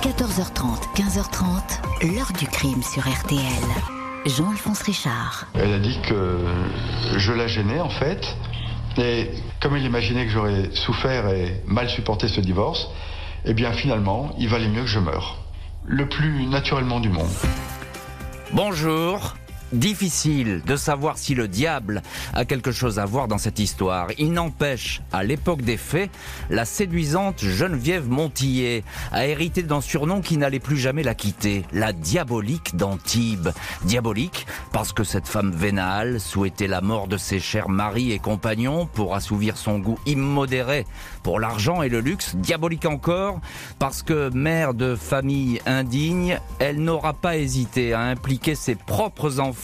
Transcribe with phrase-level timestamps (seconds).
[0.00, 3.38] 14h30, 15h30, l'heure du crime sur RTL.
[4.24, 5.46] Jean-Alphonse Richard.
[5.54, 6.38] Elle a dit que
[7.18, 8.34] je la gênais en fait.
[8.96, 12.88] Et comme elle imaginait que j'aurais souffert et mal supporté ce divorce,
[13.44, 15.36] eh bien finalement, il valait mieux que je meure.
[15.84, 17.28] Le plus naturellement du monde.
[18.52, 19.34] Bonjour,
[19.72, 22.02] Difficile de savoir si le diable
[22.34, 24.08] a quelque chose à voir dans cette histoire.
[24.18, 26.10] Il n'empêche, à l'époque des faits,
[26.48, 31.92] la séduisante Geneviève Montillet a hérité d'un surnom qui n'allait plus jamais la quitter, la
[31.92, 33.50] diabolique d'Antibes.
[33.84, 38.86] Diabolique parce que cette femme vénale souhaitait la mort de ses chers maris et compagnons
[38.86, 40.84] pour assouvir son goût immodéré
[41.22, 42.34] pour l'argent et le luxe.
[42.34, 43.40] Diabolique encore
[43.78, 49.59] parce que mère de famille indigne, elle n'aura pas hésité à impliquer ses propres enfants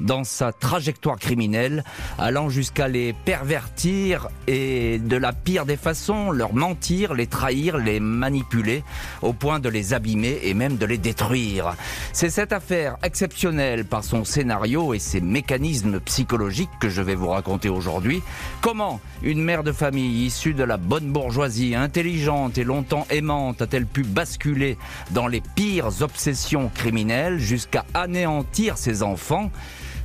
[0.00, 1.84] dans sa trajectoire criminelle,
[2.18, 8.00] allant jusqu'à les pervertir et de la pire des façons, leur mentir, les trahir, les
[8.00, 8.84] manipuler,
[9.22, 11.74] au point de les abîmer et même de les détruire.
[12.12, 17.28] C'est cette affaire exceptionnelle par son scénario et ses mécanismes psychologiques que je vais vous
[17.28, 18.22] raconter aujourd'hui.
[18.60, 23.86] Comment une mère de famille issue de la bonne bourgeoisie, intelligente et longtemps aimante, a-t-elle
[23.86, 24.76] pu basculer
[25.10, 29.21] dans les pires obsessions criminelles jusqu'à anéantir ses enfants?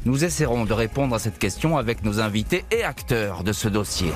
[0.06, 4.12] Nous essaierons de répondre à cette question avec nos invités et acteurs de ce dossier.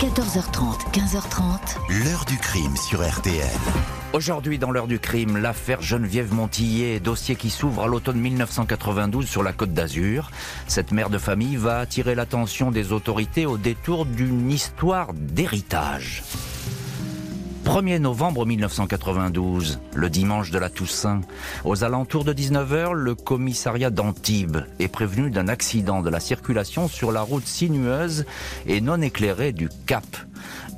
[0.00, 2.04] 14h30, 15h30.
[2.04, 3.46] L'heure du crime sur RTL.
[4.12, 9.42] Aujourd'hui, dans l'heure du crime, l'affaire Geneviève Montillet, dossier qui s'ouvre à l'automne 1992 sur
[9.42, 10.30] la côte d'Azur.
[10.66, 16.22] Cette mère de famille va attirer l'attention des autorités au détour d'une histoire d'héritage.
[17.70, 21.20] 1er novembre 1992, le dimanche de la Toussaint,
[21.64, 27.12] aux alentours de 19h, le commissariat d'Antibes est prévenu d'un accident de la circulation sur
[27.12, 28.24] la route sinueuse
[28.66, 30.04] et non éclairée du Cap.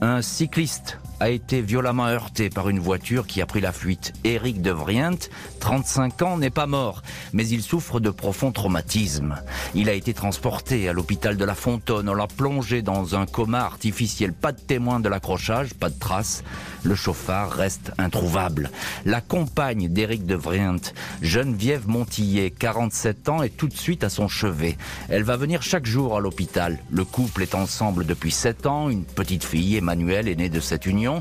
[0.03, 4.13] Un cycliste a été violemment heurté par une voiture qui a pris la fuite.
[4.25, 5.29] Éric de Vrient,
[5.61, 9.37] 35 ans, n'est pas mort, mais il souffre de profonds traumatismes.
[9.77, 12.09] Il a été transporté à l'hôpital de la Fontaine.
[12.09, 14.33] On l'a plongé dans un coma artificiel.
[14.33, 16.43] Pas de témoin de l'accrochage, pas de traces.
[16.83, 18.73] Le chauffard reste introuvable.
[19.05, 20.93] La compagne d'Éric de Vrient,
[21.23, 24.77] Geneviève Montillet, 47 ans, est tout de suite à son chevet.
[25.09, 26.81] Elle va venir chaque jour à l'hôpital.
[26.91, 28.91] Le couple est ensemble depuis 7 ans.
[28.91, 31.12] Une petite fille, Emmanuel, est née de cette union.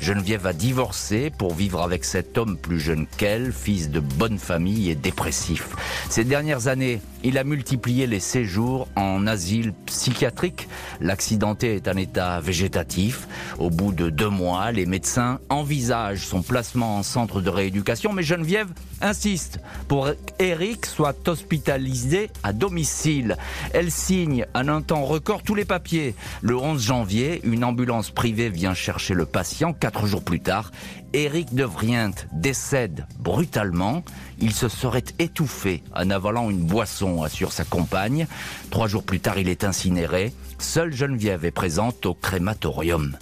[0.00, 4.90] Geneviève va divorcer pour vivre avec cet homme plus jeune qu'elle, fils de bonne famille
[4.90, 5.68] et dépressif.
[6.10, 10.68] Ces dernières années, il a multiplié les séjours en asile psychiatrique.
[11.00, 13.26] L'accidenté est en état végétatif.
[13.58, 18.22] Au bout de deux mois, les médecins envisagent son placement en centre de rééducation, mais
[18.22, 18.68] Geneviève
[19.00, 23.36] insiste pour qu'Eric soit hospitalisé à domicile.
[23.72, 26.14] Elle signe en un temps record tous les papiers.
[26.42, 29.72] Le 11 janvier, une ambulance privée vient chercher le patient.
[29.72, 30.70] Quatre jours plus tard,
[31.16, 34.04] Éric de Vrient décède brutalement.
[34.38, 38.26] Il se serait étouffé en avalant une boisson, assure sa compagne.
[38.70, 40.34] Trois jours plus tard, il est incinéré.
[40.58, 43.16] Seule Geneviève est présente au crématorium.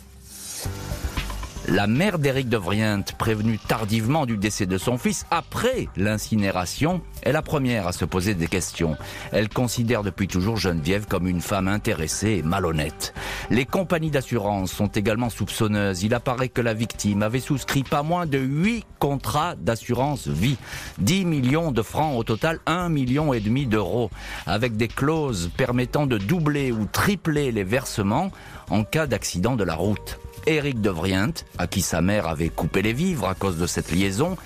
[1.69, 7.32] La mère d'Éric de Vrient, prévenue tardivement du décès de son fils après l'incinération, est
[7.32, 8.98] la première à se poser des questions.
[9.32, 13.14] Elle considère depuis toujours Geneviève comme une femme intéressée et malhonnête.
[13.48, 16.03] Les compagnies d'assurance sont également soupçonneuses.
[16.03, 20.58] Il apparaît que la victime avait souscrit pas moins de 8 contrats d'assurance vie.
[20.98, 24.10] 10 millions de francs au total, 1 million et demi d'euros,
[24.47, 28.30] avec des clauses permettant de doubler ou tripler les versements
[28.69, 30.19] en cas d'accident de la route.
[30.47, 33.91] Éric de Vrient, à qui sa mère avait coupé les vivres à cause de cette
[33.91, 34.37] liaison,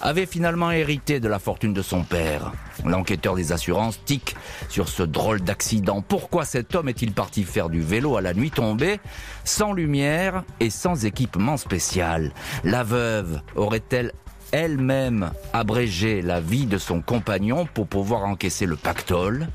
[0.00, 2.52] avait finalement hérité de la fortune de son père.
[2.84, 4.36] L'enquêteur des assurances tique
[4.68, 6.02] sur ce drôle d'accident.
[6.02, 9.00] Pourquoi cet homme est-il parti faire du vélo à la nuit tombée,
[9.44, 12.32] sans lumière et sans équipement spécial?
[12.64, 14.12] La veuve aurait-elle
[14.52, 19.48] elle-même abrégé la vie de son compagnon pour pouvoir encaisser le pactole?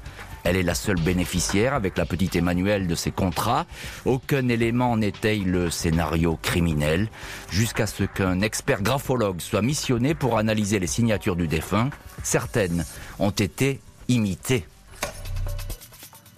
[0.43, 3.65] Elle est la seule bénéficiaire avec la petite Emmanuelle de ces contrats.
[4.05, 7.09] Aucun élément n'étaye le scénario criminel
[7.49, 11.89] jusqu'à ce qu'un expert graphologue soit missionné pour analyser les signatures du défunt.
[12.23, 12.85] Certaines
[13.19, 14.65] ont été imitées.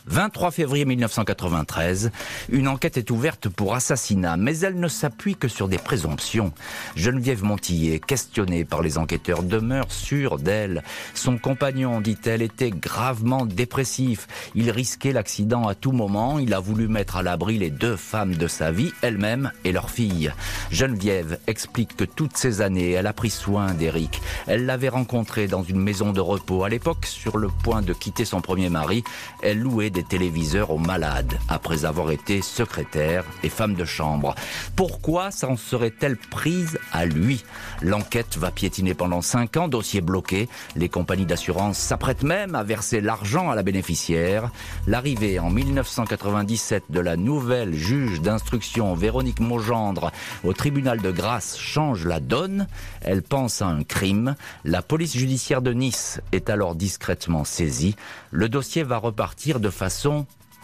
[0.07, 2.11] 23 février 1993,
[2.49, 6.51] une enquête est ouverte pour assassinat, mais elle ne s'appuie que sur des présomptions.
[6.97, 10.83] Geneviève Montillet, questionnée par les enquêteurs, demeure sûre d'elle.
[11.13, 14.27] Son compagnon, dit-elle, était gravement dépressif.
[14.55, 16.37] Il risquait l'accident à tout moment.
[16.37, 19.89] Il a voulu mettre à l'abri les deux femmes de sa vie, elle-même et leur
[19.89, 20.33] fille.
[20.69, 24.21] Geneviève explique que toutes ces années, elle a pris soin d'Éric.
[24.47, 26.65] Elle l'avait rencontré dans une maison de repos.
[26.65, 29.03] À l'époque, sur le point de quitter son premier mari,
[29.41, 34.33] elle louait des téléviseurs aux malades, après avoir été secrétaire et femme de chambre.
[34.75, 37.45] Pourquoi s'en serait-elle prise à lui?
[37.81, 40.49] L'enquête va piétiner pendant cinq ans, dossier bloqué.
[40.75, 44.49] Les compagnies d'assurance s'apprêtent même à verser l'argent à la bénéficiaire.
[44.87, 50.11] L'arrivée en 1997 de la nouvelle juge d'instruction Véronique Mogendre
[50.43, 52.67] au tribunal de grâce change la donne.
[53.01, 54.35] Elle pense à un crime.
[54.65, 57.95] La police judiciaire de Nice est alors discrètement saisie.
[58.31, 59.82] Le dossier va repartir de façon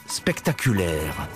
[0.07, 1.27] spectaculaire.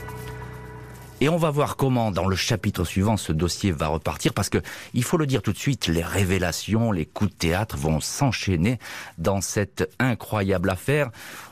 [1.22, 4.58] Et on va voir comment, dans le chapitre suivant, ce dossier va repartir, parce que,
[4.94, 8.78] il faut le dire tout de suite, les révélations, les coups de théâtre vont s'enchaîner
[9.18, 11.12] dans cette incroyable affaire.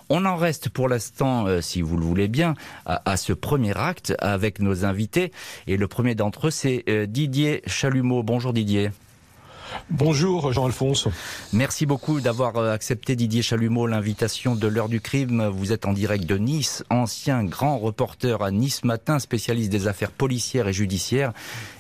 [0.10, 2.56] On en reste pour l'instant, euh, si vous le voulez bien,
[2.86, 5.32] à, ce premier acte avec nos invités.
[5.68, 8.24] Et le premier d'entre eux, c'est euh, Didier Chalumeau.
[8.24, 8.92] Bonjour Didier.
[9.90, 11.08] Bonjour Jean-Alphonse.
[11.54, 15.48] Merci beaucoup d'avoir euh, accepté Didier Chalumeau l'invitation de l'heure du crime.
[15.48, 20.12] Vous êtes en direct de Nice, ancien grand reporter à Nice Matin, spécialiste des affaires
[20.12, 21.34] policières et judiciaires.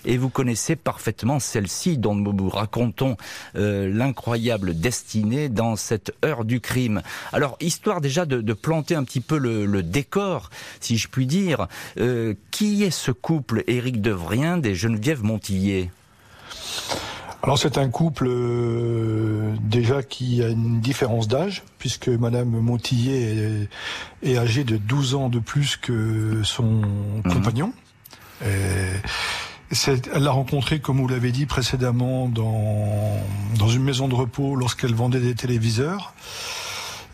[0.05, 3.17] Et vous connaissez parfaitement celle-ci dont nous vous racontons
[3.55, 7.01] euh, l'incroyable destinée dans cette heure du crime.
[7.33, 10.49] Alors, histoire déjà de, planter un petit peu le, décor,
[10.79, 11.67] si je puis dire,
[11.97, 15.89] euh, qui est ce couple Éric Devrien des Geneviève Montillier?
[17.43, 23.67] Alors c'est un couple euh, déjà qui a une différence d'âge, puisque Madame Montillet
[24.23, 27.33] est, âgée de 12 ans de plus que son mhm.
[27.33, 27.73] compagnon.
[28.41, 33.17] elle l'a rencontré, comme vous l'avez dit précédemment, dans,
[33.57, 36.13] dans une maison de repos lorsqu'elle vendait des téléviseurs.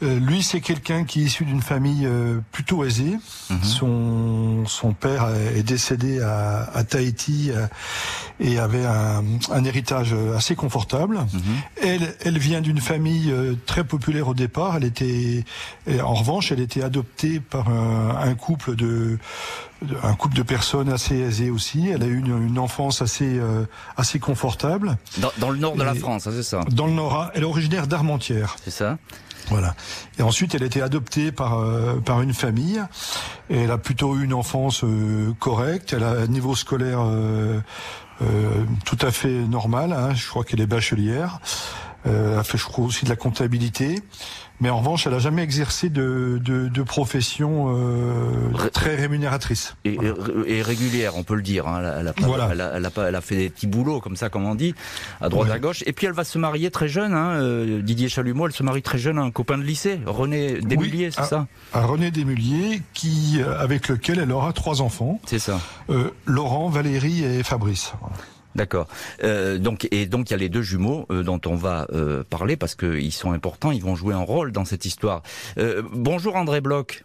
[0.04, 3.18] Euh, lui, c'est quelqu'un qui est issu d'une famille euh, plutôt aisée.
[3.50, 3.64] Mhm.
[3.64, 7.66] Son, son père est décédé à, à Tahiti euh,
[8.40, 11.18] et avait un, un, héritage assez confortable.
[11.18, 11.42] Mhm.
[11.82, 13.34] Elle, elle vient d'une famille
[13.66, 14.78] très populaire au départ.
[14.78, 15.44] Elle était,
[16.02, 19.18] en revanche, elle était adoptée par un, un couple de
[20.02, 21.88] un couple de personnes assez aisées aussi.
[21.90, 23.40] Elle a eu une, une enfance assez
[23.96, 24.98] assez confortable.
[25.18, 26.62] Dans, dans le nord de la France, hein, c'est ça.
[26.72, 28.56] Dans le nord, elle est originaire d'Armentières.
[28.64, 28.98] C'est ça.
[29.50, 29.76] Voilà.
[30.20, 32.82] Et ensuite, elle a été adoptée par euh, par une famille.
[33.50, 35.94] Et elle a plutôt eu une enfance euh, correcte.
[35.94, 37.60] Elle a un niveau scolaire euh,
[38.86, 39.94] tout à fait normal.
[39.94, 40.14] Hein.
[40.14, 41.40] Je crois qu'elle est bachelière.
[42.06, 44.02] elle a fait, je crois, aussi de la comptabilité.
[44.60, 49.76] Mais en revanche, elle n'a jamais exercé de, de, de profession euh, très rémunératrice.
[49.86, 49.98] Et,
[50.48, 51.68] et, régulière, on peut le dire.
[51.68, 51.82] Hein.
[52.00, 52.50] Elle, a, voilà.
[52.52, 54.74] elle, a, elle, a elle, a, fait des petits boulots, comme ça, comme on dit,
[55.22, 55.84] à droite, à gauche.
[55.86, 57.14] Et puis elle va se marier très jeune.
[57.14, 60.60] Hein, euh, Didier Chalumeau, elle se marie très jeune à un copain de lycée, René
[60.62, 61.48] Desmulliers, c'est ça?
[61.74, 65.20] À René Desmulliers, qui, euh, avec lequel elle aura trois enfants.
[65.26, 65.60] C'est ça.
[65.90, 67.94] Euh, Laurent, Valérie et Fabrice.
[68.58, 68.88] D'accord.
[69.24, 72.24] Euh, donc et donc il y a les deux jumeaux euh, dont on va euh,
[72.28, 75.22] parler parce qu'ils sont importants, ils vont jouer un rôle dans cette histoire.
[75.94, 77.04] bonjour André Bloch.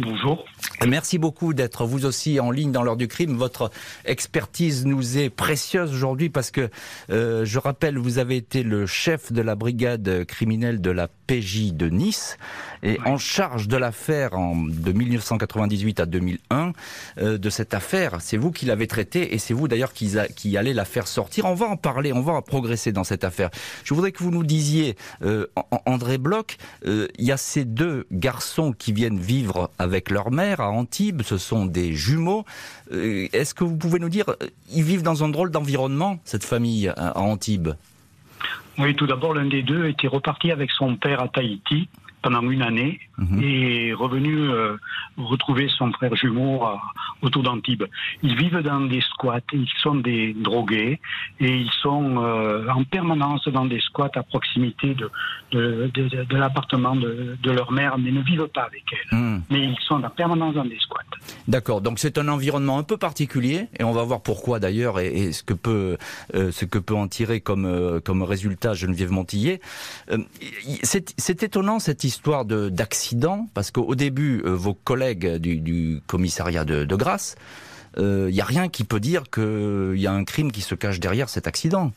[0.00, 0.44] Bonjour.
[0.86, 3.36] Merci beaucoup d'être vous aussi en ligne dans l'heure du crime.
[3.36, 3.70] Votre
[4.04, 6.70] expertise nous est précieuse aujourd'hui parce que,
[7.10, 11.74] euh, je rappelle, vous avez été le chef de la brigade criminelle de la PJ
[11.74, 12.38] de Nice
[12.82, 16.72] et en charge de l'affaire de 1998 à 2001
[17.18, 18.16] euh, de cette affaire.
[18.20, 21.44] C'est vous qui l'avez traitée et c'est vous d'ailleurs qui, qui, allez la faire sortir.
[21.44, 23.50] On va en parler, on va progresser dans cette affaire.
[23.84, 25.46] Je voudrais que vous nous disiez, euh,
[25.86, 30.70] André Bloch, il y a ces deux garçons qui viennent vivre avec leur mère à
[30.70, 32.44] Antibes, ce sont des jumeaux.
[32.92, 36.44] Euh, est-ce que vous pouvez nous dire, euh, ils vivent dans un drôle d'environnement, cette
[36.44, 37.70] famille à Antibes?
[38.80, 41.88] Oui, tout d'abord, l'un des deux était reparti avec son père à Tahiti
[42.22, 43.42] pendant une année mhm.
[43.42, 44.76] et revenu euh,
[45.16, 46.62] retrouver son frère jumeau
[47.22, 47.84] autour d'Antibes.
[48.22, 51.00] Ils vivent dans des squats, ils sont des drogués
[51.40, 55.10] et ils sont euh, en permanence dans des squats à proximité de,
[55.52, 59.18] de, de, de l'appartement de, leur mère, mais ne vivent pas avec elle.
[59.18, 59.42] Mhm.
[59.50, 61.00] Mais ils sont en permanence dans des squats.
[61.48, 65.32] D'accord, donc c'est un environnement un peu particulier et on va voir pourquoi d'ailleurs et,
[65.32, 65.96] ce que peut
[66.34, 69.60] euh, ce que peut en tirer comme comme résultat Geneviève Montillet.
[70.82, 72.09] c'est étonnant cette histoire
[72.44, 77.36] d'accident Parce qu'au début, euh, vos collègues du, commissariat de, de Grasse,
[77.96, 80.74] il euh, n'y a rien qui peut dire qu'il y a un crime qui se
[80.74, 81.92] cache derrière cet accident.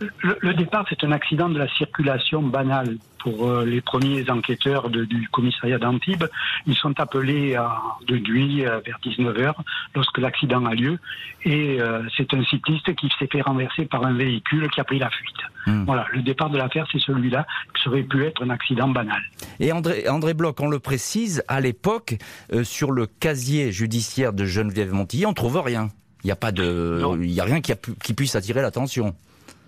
[0.00, 5.28] Le, départ, c'est un accident de la circulation banale pour euh, les premiers enquêteurs du
[5.30, 6.24] commissariat d'Antibes.
[6.66, 9.54] Ils sont appelés à, de nuit euh, vers 19h
[9.94, 10.98] lorsque l'accident a lieu.
[11.44, 14.98] Et euh, c'est un cycliste qui s'est fait renverser par un véhicule qui a pris
[14.98, 15.36] la fuite.
[15.66, 15.84] Hmm.
[15.84, 19.22] Voilà, le départ de l'affaire, c'est celui-là, qui aurait pu être un accident banal.
[19.60, 22.16] Et André, André Bloch, on le précise, à l'époque,
[22.64, 25.88] sur le casier judiciaire de Geneviève Montilly, on trouve rien.
[26.24, 27.72] Il n'y a pas de, il y a rien qui,
[28.02, 29.14] qui puisse attirer l'attention.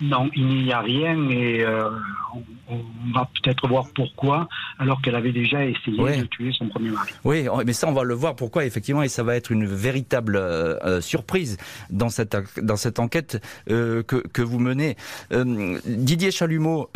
[0.01, 1.89] Non, il n'y a rien et euh,
[2.69, 2.81] on,
[3.15, 4.49] va peut-être voir pourquoi,
[4.79, 7.13] alors qu'elle avait déjà essayé de tuer son premier mari.
[7.23, 10.35] Oui, mais ça, on va le voir pourquoi, effectivement, et ça va être une véritable
[10.37, 11.59] euh, euh, surprise
[11.91, 14.97] dans cette, dans cette enquête que, que vous menez.
[15.31, 16.91] Didier Chalumeau,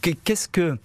[0.00, 0.78] qu'est-ce que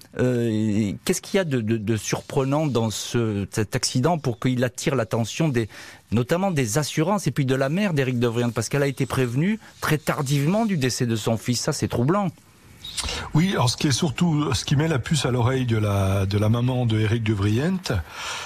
[1.05, 4.95] qu'est-ce qu'il y a de, de, de, surprenant dans ce, cet accident pour qu'il attire
[4.95, 5.69] l'attention des,
[6.11, 9.59] notamment des assurances et puis de la mère d'Éric de parce qu'elle a été prévenue
[9.81, 11.61] très tardivement du décès de son fils.
[11.61, 12.29] Ça, c'est troublant.
[13.33, 16.25] Oui, alors ce qui est surtout, ce qui met la puce à l'oreille de la,
[16.25, 17.31] de la maman de Éric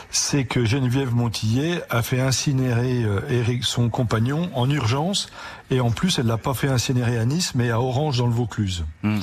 [0.10, 5.30] c'est que Geneviève Montillet a fait incinérer Éric, euh, son compagnon, en urgence,
[5.70, 8.34] et en plus, elle l'a pas fait incinérer à Nice, mais à Orange dans le
[8.34, 8.84] Vaucluse.
[9.04, 9.20] Hmm.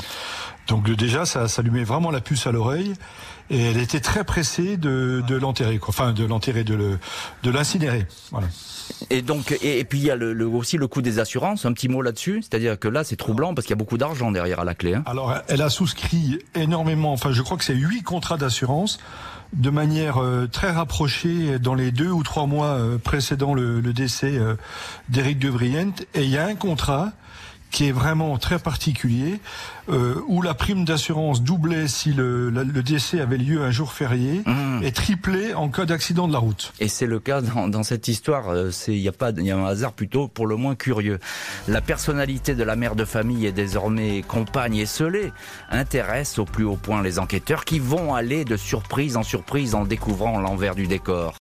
[0.68, 2.92] Donc déjà, ça, ça lui met vraiment la puce à l'oreille
[3.50, 6.98] et elle était très pressée de, de l'enterrer, enfin de l'enterrer, de le,
[7.42, 8.06] de l'incinérer.
[8.30, 8.48] Voilà.
[9.10, 11.64] Et donc, et, puis il y a le, aussi le coût des assurances.
[11.64, 14.30] Un petit mot là-dessus, c'est-à-dire que là, c'est troublant parce qu'il y a beaucoup d'argent
[14.30, 14.94] derrière à la clé.
[14.94, 15.02] Hein.
[15.06, 17.12] Alors, elle a souscrit énormément.
[17.12, 18.98] Enfin, je crois que c'est huit contrats d'assurance
[19.54, 23.92] de manière euh, très rapprochée dans les deux ou trois mois euh, précédant le, le
[23.94, 24.56] décès euh,
[25.08, 25.92] d'Éric de Vriend.
[26.14, 27.12] Et il y a un contrat
[27.70, 29.40] qui est vraiment très particulier,
[29.88, 34.42] euh, où la prime d'assurance doublait si le, le, décès avait lieu un jour férié
[34.44, 34.82] mmh.
[34.82, 36.72] et triplait en cas d'accident de la route.
[36.80, 38.48] Et c'est le cas dans, dans cette histoire.
[38.50, 41.18] Euh, il y a pas, il y a un hasard plutôt pour le moins curieux.
[41.66, 45.32] La personnalité de la mère de famille est désormais compagne et scellée,
[45.70, 49.84] intéresse au plus haut point les enquêteurs qui vont aller de surprise en surprise en
[49.84, 51.34] découvrant l'envers du décor.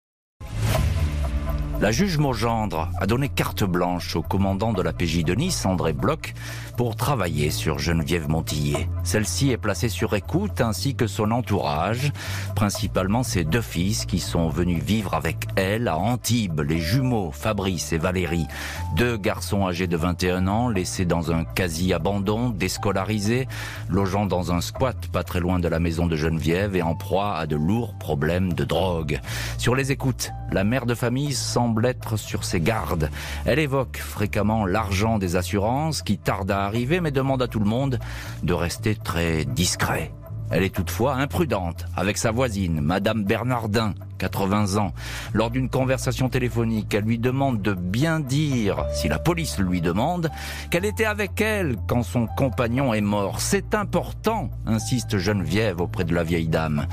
[1.82, 5.92] La juge Mogendre a donné carte blanche au commandant de la PJ de Nice, André
[5.92, 6.34] Bloch,
[6.78, 8.90] pour travailler sur Geneviève Montillet.
[9.04, 12.12] Celle-ci est placée sur écoute ainsi que son entourage,
[12.56, 17.94] principalement ses deux fils qui sont venus vivre avec elle à Antibes, les jumeaux Fabrice
[17.94, 18.48] et Valérie,
[18.96, 23.48] deux garçons âgés de 21 ans laissés dans un quasi-abandon, déscolarisés,
[23.90, 27.36] logeant dans un squat pas très loin de la maison de Geneviève et en proie
[27.36, 29.20] à de lourds problèmes de drogue.
[29.58, 33.10] Sur les écoutes, la mère de famille semble être sur ses gardes.
[33.46, 38.00] Elle évoque fréquemment l'argent des assurances qui tarde arriver mais demande à tout le monde
[38.44, 40.12] de rester très discret.
[40.52, 44.94] Elle est toutefois imprudente avec sa voisine, Madame Bernardin, 80 ans.
[45.34, 50.30] Lors d'une conversation téléphonique, elle lui demande de bien dire, si la police lui demande,
[50.70, 53.42] qu'elle était avec elle quand son compagnon est mort.
[53.42, 56.86] C'est important, insiste Geneviève auprès de la vieille dame.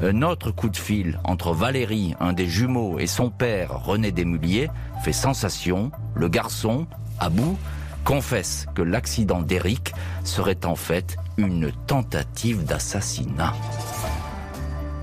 [0.00, 4.70] Un autre coup de fil entre Valérie, un des jumeaux, et son père, René Desmuliers,
[5.02, 5.90] fait sensation.
[6.14, 6.86] Le garçon,
[7.18, 7.58] à bout,
[8.04, 13.54] confesse que l'accident d'Eric serait en fait une tentative d'assassinat.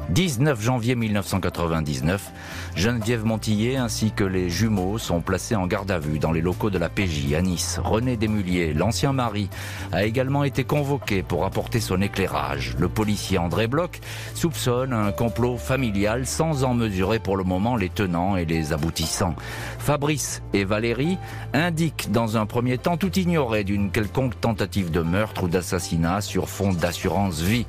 [0.10, 2.32] 19 janvier 1999,
[2.76, 6.70] Geneviève Montillet ainsi que les jumeaux sont placés en garde à vue dans les locaux
[6.70, 7.80] de la PJ à Nice.
[7.84, 9.50] René Desmuliers, l'ancien mari,
[9.92, 12.76] a également été convoqué pour apporter son éclairage.
[12.80, 14.00] Le policier André Bloch
[14.34, 19.36] soupçonne un complot familial sans en mesurer pour le moment les tenants et les aboutissants.
[19.78, 21.18] Fabrice et Valérie
[21.54, 26.48] indiquent dans un premier temps tout ignorer d'une quelconque tentative de meurtre ou d'assassinat sur
[26.48, 27.66] fond d'assurance vie.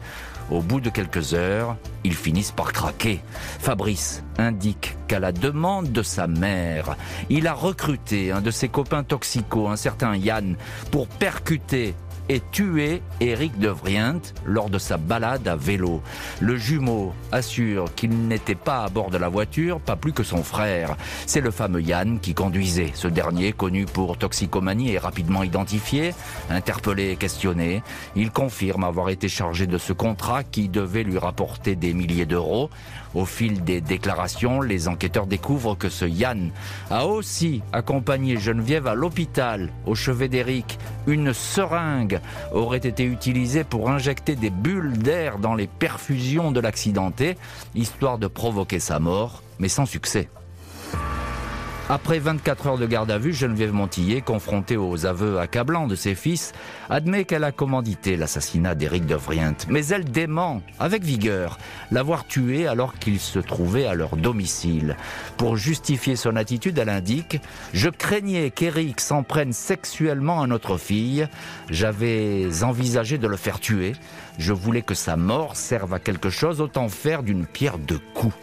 [0.51, 3.21] Au bout de quelques heures, ils finissent par craquer.
[3.59, 6.97] Fabrice indique qu'à la demande de sa mère,
[7.29, 10.57] il a recruté un de ses copains toxicaux, un certain Yann,
[10.91, 11.95] pour percuter
[12.29, 16.03] et tué Éric de Vrient lors de sa balade à vélo.
[16.41, 20.43] Le jumeau assure qu'il n'était pas à bord de la voiture, pas plus que son
[20.43, 20.97] frère.
[21.27, 22.93] C'est le fameux Yann qui conduisait.
[22.95, 26.15] Ce dernier, connu pour toxicomanie, est rapidement identifié,
[26.51, 27.83] interpellé et questionné.
[28.17, 32.71] Il confirme avoir été chargé de ce contrat qui devait lui rapporter des milliers d'euros.
[33.15, 36.51] Au fil des déclarations, les enquêteurs découvrent que ce Yann
[36.91, 40.79] a aussi accompagné Geneviève à l'hôpital, au chevet d'Éric.
[41.07, 42.21] Une seringue
[42.53, 47.37] aurait été utilisée pour injecter des bulles d'air dans les perfusions de l'accidenté,
[47.75, 50.29] histoire de provoquer sa mort, mais sans succès.
[51.91, 56.15] Après 24 heures de garde à vue, Geneviève Montillet, confrontée aux aveux accablants de ses
[56.15, 56.53] fils,
[56.91, 59.57] admet qu'elle a commandité l'assassinat d'Éric de Vrient.
[59.71, 61.57] Mais elle dément, avec vigueur,
[61.91, 64.99] l'avoir tué alors qu'il se trouvait à leur domicile.
[65.39, 67.41] Pour justifier son attitude, elle indique
[67.73, 71.27] «Je craignais qu'Éric s'en prenne sexuellement à notre fille.
[71.71, 73.95] J'avais envisagé de le faire tuer.
[74.39, 78.35] Je voulais que sa mort serve à quelque chose, autant faire d'une pierre deux coups.»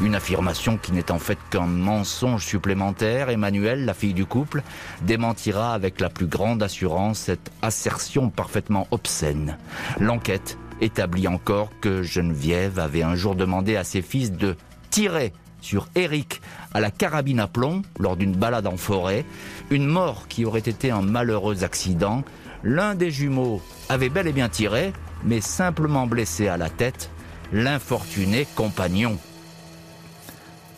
[0.00, 3.30] Une affirmation qui n'est en fait qu'un mensonge supplémentaire.
[3.30, 4.62] Emmanuel, la fille du couple,
[5.02, 9.56] démentira avec la plus grande assurance cette assertion parfaitement obscène.
[10.00, 14.56] L'enquête établit encore que Geneviève avait un jour demandé à ses fils de
[14.90, 16.40] tirer sur Eric
[16.74, 19.24] à la carabine à plomb lors d'une balade en forêt,
[19.70, 22.24] une mort qui aurait été un malheureux accident
[22.64, 24.92] L'un des jumeaux avait bel et bien tiré,
[25.24, 27.10] mais simplement blessé à la tête
[27.52, 29.18] l'infortuné compagnon.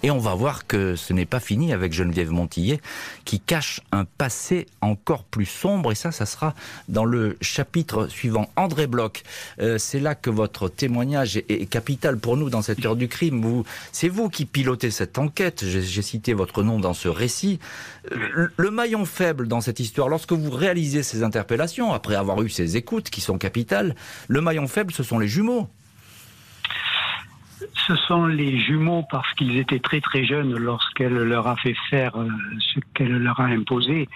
[0.04, 2.78] Et on va voir que ce n'est pas fini avec Geneviève Montillet,
[3.24, 5.92] qui cache un passé encore plus sombre.
[5.92, 6.54] Et ça, ça sera
[6.90, 8.50] dans le chapitre suivant.
[8.56, 9.22] André Bloch,
[9.60, 13.64] euh, c'est là que votre témoignage est, capital pour nous dans cette heure du crime.
[13.92, 15.64] c'est vous qui pilotez cette enquête.
[15.66, 17.58] J'ai cité votre nom dans ce récit.
[18.10, 22.76] Le maillon faible dans cette histoire, lorsque vous réalisez ces interpellations, après avoir eu ces
[22.76, 23.94] écoutes qui sont capitales,
[24.28, 25.66] le maillon faible, ce sont les jumeaux
[27.72, 32.16] ce sont les jumeaux parce qu'ils étaient très très jeunes lorsqu'elle leur a fait faire
[32.16, 32.28] euh,
[32.58, 34.08] ce qu'elle leur a imposé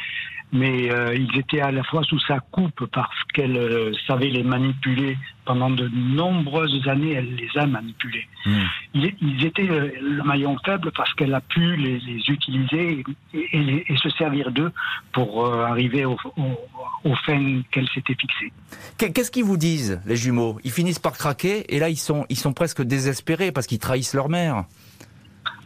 [0.53, 4.43] mais euh, ils étaient à la fois sous sa coupe parce qu'elle euh, savait les
[4.43, 5.19] manipuler.
[5.49, 8.29] Pendant de nombreuses années, elle les a manipulés.
[8.45, 8.65] Hmm.
[8.93, 11.97] Ils, étaient euh, le maillon faible parce qu'elle a pu les,
[12.29, 13.03] utiliser
[13.33, 14.71] et, se servir d'eux
[15.13, 18.53] pour arriver aux au, fins qu'elle s'était fixées.
[18.99, 20.59] Qu'est-ce qu'ils vous disent, les jumeaux?
[20.65, 24.13] Ils finissent par craquer et là, ils sont, ils sont presque désespérés parce qu'ils trahissent
[24.13, 24.67] leur mère.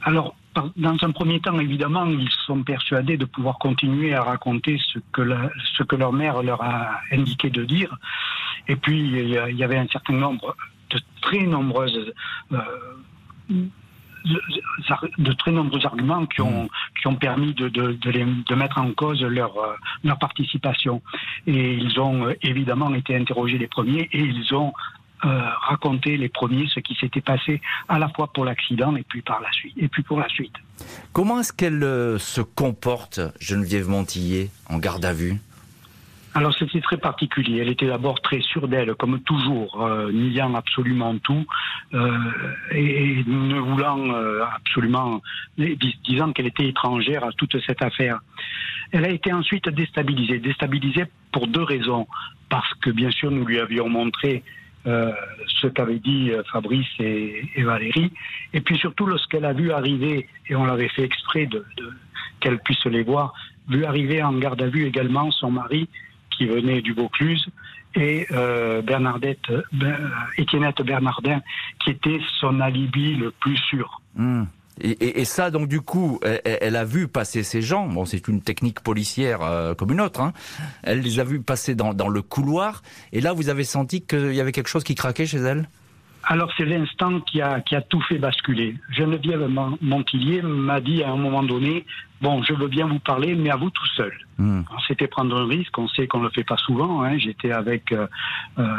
[0.04, 0.36] Alors,
[0.76, 5.96] dans un premier temps, évidemment, ils sont persuadés de pouvoir continuer à raconter ce que,
[5.96, 7.96] leur mère leur a indiqué de dire.
[8.68, 10.56] Et puis, il y avait un certain nombre
[10.90, 12.12] de très nombreuses...
[12.52, 12.58] Euh,
[15.18, 16.68] de très nombreux arguments qui ont,
[17.20, 19.52] permis de, mettre en cause leur,
[20.04, 21.02] leur participation.
[21.48, 24.72] Et ils ont évidemment été interrogés les premiers et ils ont
[25.24, 29.22] euh, raconter les premiers ce qui s'était passé à la fois pour l'accident et puis
[29.22, 30.54] par la suite et puis pour la suite.
[31.12, 35.38] Comment est-ce qu'elle euh, se comporte, Geneviève Montillet, en garde à vue?
[36.34, 37.58] Alors c'était très particulier.
[37.58, 41.44] Elle était d'abord très sûre d'elle, comme toujours, euh, niant absolument tout
[41.92, 42.18] euh,
[42.70, 44.14] et, ne voulant
[44.56, 45.20] absolument,
[46.04, 48.20] disant qu'elle était étrangère à toute cette affaire.
[48.92, 52.06] Elle a été ensuite déstabilisée, déstabilisée pour deux raisons.
[52.48, 54.42] Parce que bien sûr nous lui avions montré
[54.86, 55.12] euh,
[55.60, 58.12] ce qu'avaient dit euh, Fabrice et, Valérie.
[58.52, 61.64] Et puis surtout, lorsqu'elle a vu arriver, et on l'avait fait exprès de,
[62.40, 63.32] qu'elle puisse les voir,
[63.68, 65.88] vu arriver en garde à vue également son mari
[66.30, 67.46] qui venait du Vaucluse
[67.94, 69.96] et euh, Bernardette, ben,
[70.36, 71.40] Étiennette Bernardin
[71.80, 74.00] qui était son alibi le plus sûr.
[74.16, 74.44] Hmm.
[74.80, 77.86] Et, ça, donc du coup, elle, a vu passer ces gens.
[77.86, 80.20] Bon, c'est une technique policière euh, comme une autre.
[80.20, 80.32] Hein.
[80.82, 82.82] Elle les a vus passer dans, le couloir.
[83.12, 85.68] Et là, vous avez senti qu'il y avait quelque chose qui craquait chez elle?
[86.24, 88.76] Alors c'est l'instant qui a, qui a tout fait basculer.
[88.90, 89.48] Geneviève
[89.80, 91.84] Montillier m'a dit à un moment donné,
[92.20, 94.12] bon, je veux bien vous parler, mais à vous tout seul.
[94.38, 94.62] Hmm.
[94.86, 97.02] C'était prendre un risque, on sait qu'on ne le fait pas souvent.
[97.02, 97.18] Hein.
[97.18, 98.06] J'étais avec euh,
[98.58, 98.76] euh,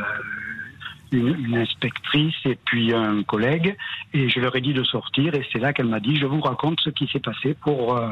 [1.14, 3.76] une, inspectrice et puis un collègue,
[4.14, 6.42] et je leur ai dit de sortir, et c'est là qu'elle m'a dit, je vous
[6.42, 8.10] raconte ce qui s'est passé pour, euh,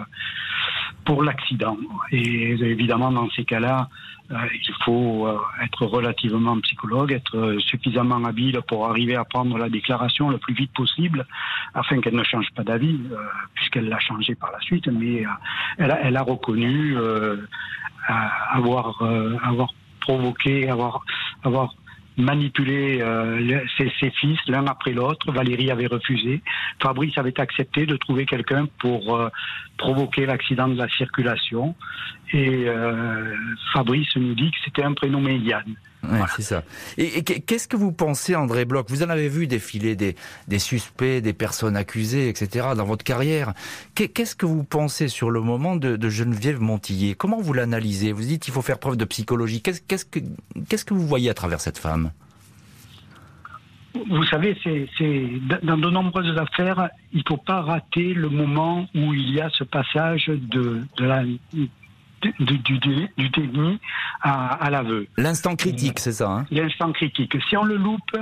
[1.06, 1.78] pour l'accident.
[2.12, 3.90] Et évidemment, dans ces cas-là,
[4.32, 9.70] euh, il faut euh, être relativement psychologue, être suffisamment habile pour arriver à prendre la
[9.70, 11.26] déclaration le plus vite possible,
[11.74, 13.00] afin qu'elle ne change pas d'avis,
[13.56, 15.24] puisqu'elle l'a changé par la suite, mais
[15.78, 16.96] elle, a, elle a reconnu
[18.08, 19.02] avoir,
[19.44, 21.02] avoir provoqué, avoir,
[21.44, 21.74] avoir
[22.18, 25.32] manipuler euh, ses, fils l'un après l'autre.
[25.32, 26.42] Valérie avait refusé.
[26.82, 29.30] Fabrice avait accepté de trouver quelqu'un pour euh,
[29.78, 31.76] provoquer l'accident de la circulation.
[32.34, 33.36] Et euh,
[33.74, 35.76] Fabrice nous dit que c'était un prénom Méliane.
[36.04, 36.64] Ouais, c'est ça.
[36.98, 38.86] Et, qu'est-ce que vous pensez, André Bloch?
[38.90, 40.16] Vous en avez vu défiler des,
[40.48, 42.70] des, suspects, des personnes accusées, etc.
[42.76, 43.54] dans votre carrière.
[43.94, 48.14] Qu'est-ce que vous pensez sur le moment de, de Geneviève Montillet Comment vous l'analysez?
[48.14, 49.62] Vous dites qu'il faut faire preuve de psychologie.
[49.62, 50.20] Qu'est-ce que,
[50.68, 52.12] qu'est-ce que vous voyez à travers cette femme?
[54.10, 55.30] Vous savez, c'est
[55.64, 59.50] dans de nombreuses affaires, il ne faut pas rater le moment où il y a
[59.50, 61.24] ce passage de, de la
[62.22, 62.80] du, du,
[63.18, 63.80] du déni
[64.22, 65.08] à, à l'aveu.
[65.18, 66.46] L'instant critique, c'est ça hein?
[66.52, 67.36] L'instant critique.
[67.50, 68.18] Si on le loupe,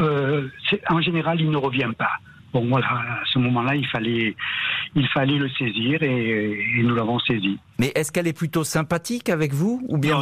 [0.00, 0.48] euh,
[0.88, 2.12] en général, il ne revient pas.
[2.52, 4.34] Bon, voilà, à ce moment-là, il fallait,
[4.94, 7.58] il fallait le saisir et, nous l'avons saisi.
[7.78, 10.20] Mais est-ce qu'elle est plutôt sympathique avec vous Ou bien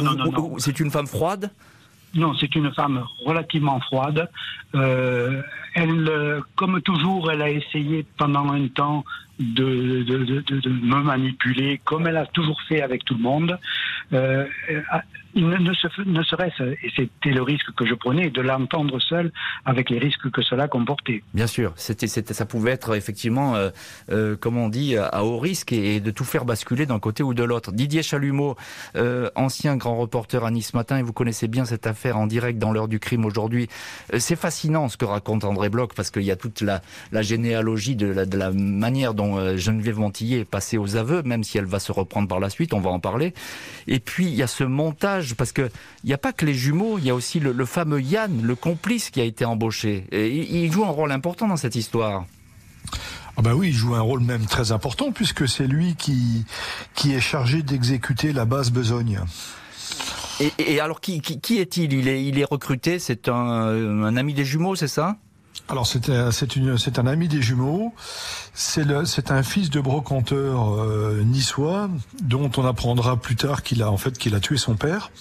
[0.57, 1.51] c'est une femme froide?
[2.15, 4.29] Non, c'est une femme relativement froide.
[4.75, 5.41] Euh,
[5.75, 9.03] elle, comme toujours, elle a essayé pendant un temps
[9.39, 10.03] de,
[10.67, 13.59] me manipuler, comme elle a toujours fait avec tout le monde.
[14.13, 14.45] Euh,
[15.41, 15.57] ne,
[16.05, 19.31] ne serait-ce, et c'était le risque que je prenais, de l'entendre seul
[19.65, 21.23] avec les risques que cela comportait.
[21.33, 23.69] Bien sûr, ça pouvait être effectivement, euh,
[24.11, 27.33] euh, comme on dit, à haut risque et, de tout faire basculer d'un côté ou
[27.33, 27.71] de l'autre.
[27.71, 28.55] Didier Chalumeau,
[28.95, 32.59] euh, ancien grand reporter à Nice Matin, et vous connaissez bien cette affaire en direct
[32.59, 33.67] dans l'heure du crime aujourd'hui.
[34.17, 36.81] C'est fascinant ce que raconte André Bloch parce qu'il y a toute la,
[37.21, 41.79] généalogie de la, manière dont Geneviève Montillet est passée aux aveux, même si elle va
[41.79, 43.33] se reprendre par la suite, on va en parler.
[43.87, 45.69] Et puis il y a ce montage parce que
[46.03, 48.55] il n'y a pas que les jumeaux, il y a aussi le, fameux Yann, le
[48.55, 50.05] complice qui a été embauché.
[50.11, 52.25] Et il joue un rôle important dans cette histoire.
[53.35, 56.45] Ah bah oui, il joue un rôle même très important puisque c'est lui qui
[56.95, 59.21] qui est chargé d'exécuter la base besogne.
[60.59, 61.93] Et, alors qui, qui, est-il?
[61.93, 65.17] Il est, il est recruté, c'est un, un ami des jumeaux, c'est ça?
[65.69, 67.93] Alors c'est un, c'est un ami des jumeaux.
[68.53, 71.89] C'est un fils de brocanteur euh, niçois
[72.21, 75.11] dont on apprendra plus tard qu'il a en fait qu'il a tué son père.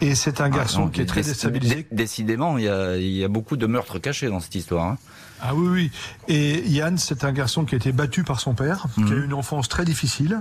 [0.00, 1.86] Et c'est un ah, garçon qui est très déstabilisé.
[1.90, 4.86] Décidément, il y, a, il y a beaucoup de meurtres cachés dans cette histoire.
[4.86, 4.98] Hein.
[5.40, 5.90] Ah oui, oui.
[6.28, 9.22] Et Yann, c'est un garçon qui a été battu par son père, qui a mhm.
[9.22, 10.40] eu une enfance très difficile,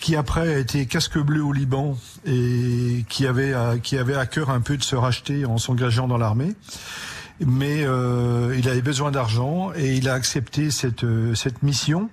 [0.00, 4.50] qui après a été casque bleu au Liban et qui avait, qui avait à cœur
[4.50, 6.54] un peu de se racheter en s'engageant dans l'armée
[7.40, 12.10] mais euh, il avait besoin d'argent et il a accepté cette, euh, cette mission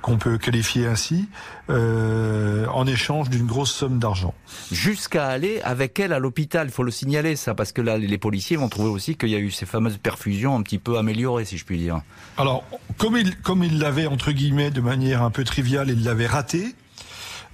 [0.00, 1.30] qu'on peut qualifier ainsi,
[1.70, 4.34] euh, en échange d'une grosse somme d'argent.
[4.70, 8.18] Jusqu'à aller avec elle à l'hôpital, il faut le signaler ça, parce que là les
[8.18, 11.46] policiers vont trouver aussi qu'il y a eu ces fameuses perfusions un petit peu améliorées,
[11.46, 12.02] si je puis dire.
[12.36, 12.64] Alors,
[12.98, 16.74] comme il comme il l'avait entre guillemets de manière un peu triviale, il l'avait raté.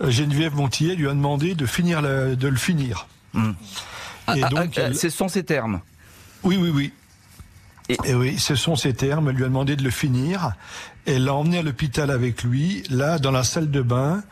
[0.01, 3.07] Geneviève Montillet lui a demandé de finir de le finir.
[3.33, 3.51] Hmm.
[3.51, 3.53] Et
[4.27, 5.81] ah, ah, donc, ah, ce sont ses termes.
[6.43, 6.93] Oui, oui, oui.
[8.05, 8.15] Et...
[8.15, 9.29] oui, ce sont ses termes.
[9.29, 10.53] Elle lui a demandé de le finir.
[11.07, 12.83] Elle l'a emmené à l'hôpital avec lui.
[12.91, 14.23] Là, dans la salle de bain,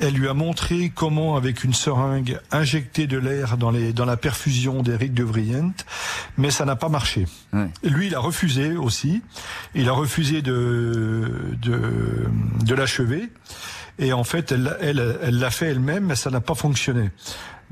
[0.00, 4.16] elle lui a montré comment, avec une seringue, injecter de l'air dans, les, dans la
[4.16, 5.72] perfusion d'Éric de Vrient,
[6.36, 7.26] mais ça n'a pas marché.
[7.84, 9.22] Lui, il a refusé aussi.
[9.74, 12.28] Il a refusé de, de,
[12.64, 13.30] de l'achever.
[14.00, 17.10] Et en fait, elle, elle, elle l'a fait elle-même, mais ça n'a pas fonctionné.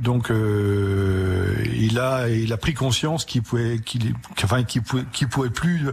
[0.03, 5.29] Donc euh, il a il a pris conscience qu'il pouvait qu'il enfin qu'il pouvait qu'il
[5.29, 5.91] pouvait plus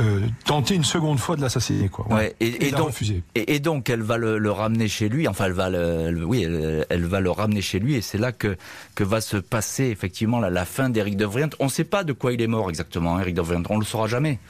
[0.00, 2.12] euh, tenter une seconde fois de l'assassiner quoi.
[2.12, 2.34] Ouais.
[2.40, 3.22] Et, et, donc refusé.
[3.36, 5.28] Et, donc elle va le, le, ramener chez lui.
[5.28, 8.56] Enfin elle va le, oui elle, va le ramener chez lui et c'est là que
[8.96, 11.50] que va se passer effectivement la, la fin d'Éric de Vrient.
[11.60, 13.62] On ne sait pas de quoi il est mort exactement, Éric de Vrient.
[13.70, 14.40] On le saura jamais.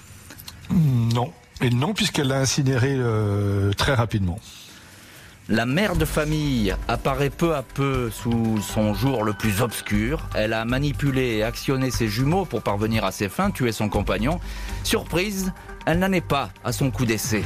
[0.70, 1.30] Non.
[1.60, 4.38] Et non puisqu'elle l'a incinéré euh, très rapidement.
[5.48, 10.28] La mère de famille apparaît peu à peu sous son jour le plus obscur.
[10.36, 14.38] Elle a manipulé et actionné ses jumeaux pour parvenir à ses fins, tuer son compagnon.
[14.84, 15.52] Surprise,
[15.84, 17.42] elle n'en est pas à son coup d'essai.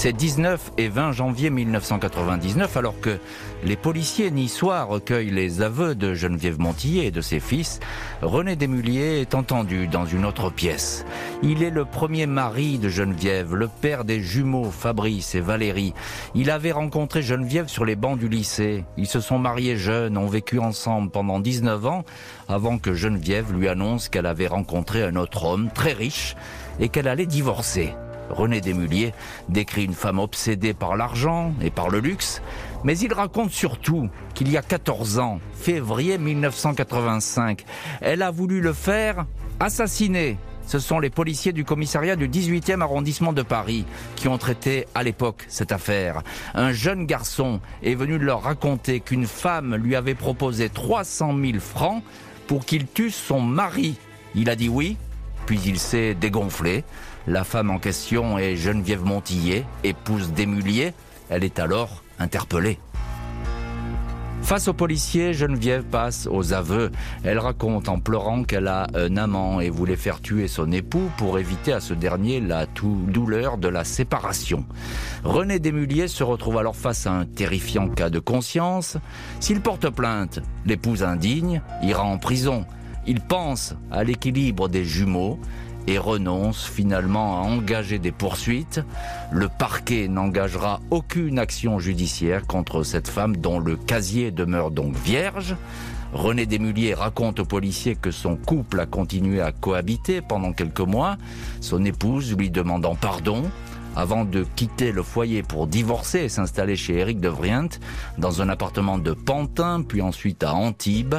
[0.00, 3.18] C'est 19 et 20 janvier 1999, alors que
[3.64, 7.80] les policiers niçois recueillent les aveux de Geneviève Montillet et de ses fils.
[8.22, 11.04] René Desmuliers est entendu dans une autre pièce.
[11.42, 15.94] Il est le premier mari de Geneviève, le père des jumeaux Fabrice et Valérie.
[16.36, 18.84] Il avait rencontré Geneviève sur les bancs du lycée.
[18.98, 22.04] Ils se sont mariés jeunes, ont vécu ensemble pendant 19 ans,
[22.48, 26.36] avant que Geneviève lui annonce qu'elle avait rencontré un autre homme très riche
[26.78, 27.94] et qu'elle allait divorcer.
[28.30, 29.12] René Desmuliers
[29.48, 32.42] décrit une femme obsédée par l'argent et par le luxe,
[32.84, 37.64] mais il raconte surtout qu'il y a 14 ans, février 1985,
[38.00, 39.26] elle a voulu le faire
[39.60, 40.38] assassiner.
[40.66, 43.86] Ce sont les policiers du commissariat du 18e arrondissement de Paris
[44.16, 46.22] qui ont traité à l'époque cette affaire.
[46.54, 52.02] Un jeune garçon est venu leur raconter qu'une femme lui avait proposé 300 000 francs
[52.46, 53.96] pour qu'il tue son mari.
[54.34, 54.98] Il a dit oui,
[55.46, 56.84] puis il s'est dégonflé.
[57.28, 60.94] La femme en question est Geneviève Montillet, épouse d'Émulier.
[61.28, 62.78] Elle est alors interpellée.
[64.40, 66.90] Face aux policiers, Geneviève passe aux aveux.
[67.24, 71.38] Elle raconte en pleurant qu'elle a un amant et voulait faire tuer son époux pour
[71.38, 74.64] éviter à ce dernier la douleur de la séparation.
[75.22, 78.96] René Desmuliers se retrouve alors face à un terrifiant cas de conscience.
[79.38, 82.64] S'il porte plainte, l'épouse indigne ira en prison.
[83.06, 85.38] Il pense à l'équilibre des jumeaux
[85.88, 88.82] et renonce finalement à engager des poursuites.
[89.32, 95.56] Le parquet n'engagera aucune action judiciaire contre cette femme dont le casier demeure donc vierge.
[96.12, 101.16] René Desmuliers raconte aux policiers que son couple a continué à cohabiter pendant quelques mois,
[101.62, 103.44] son épouse lui demandant pardon
[103.96, 107.80] avant de quitter le foyer pour divorcer et s'installer chez Éric de Vrient
[108.18, 111.16] dans un appartement de Pantin puis ensuite à Antibes.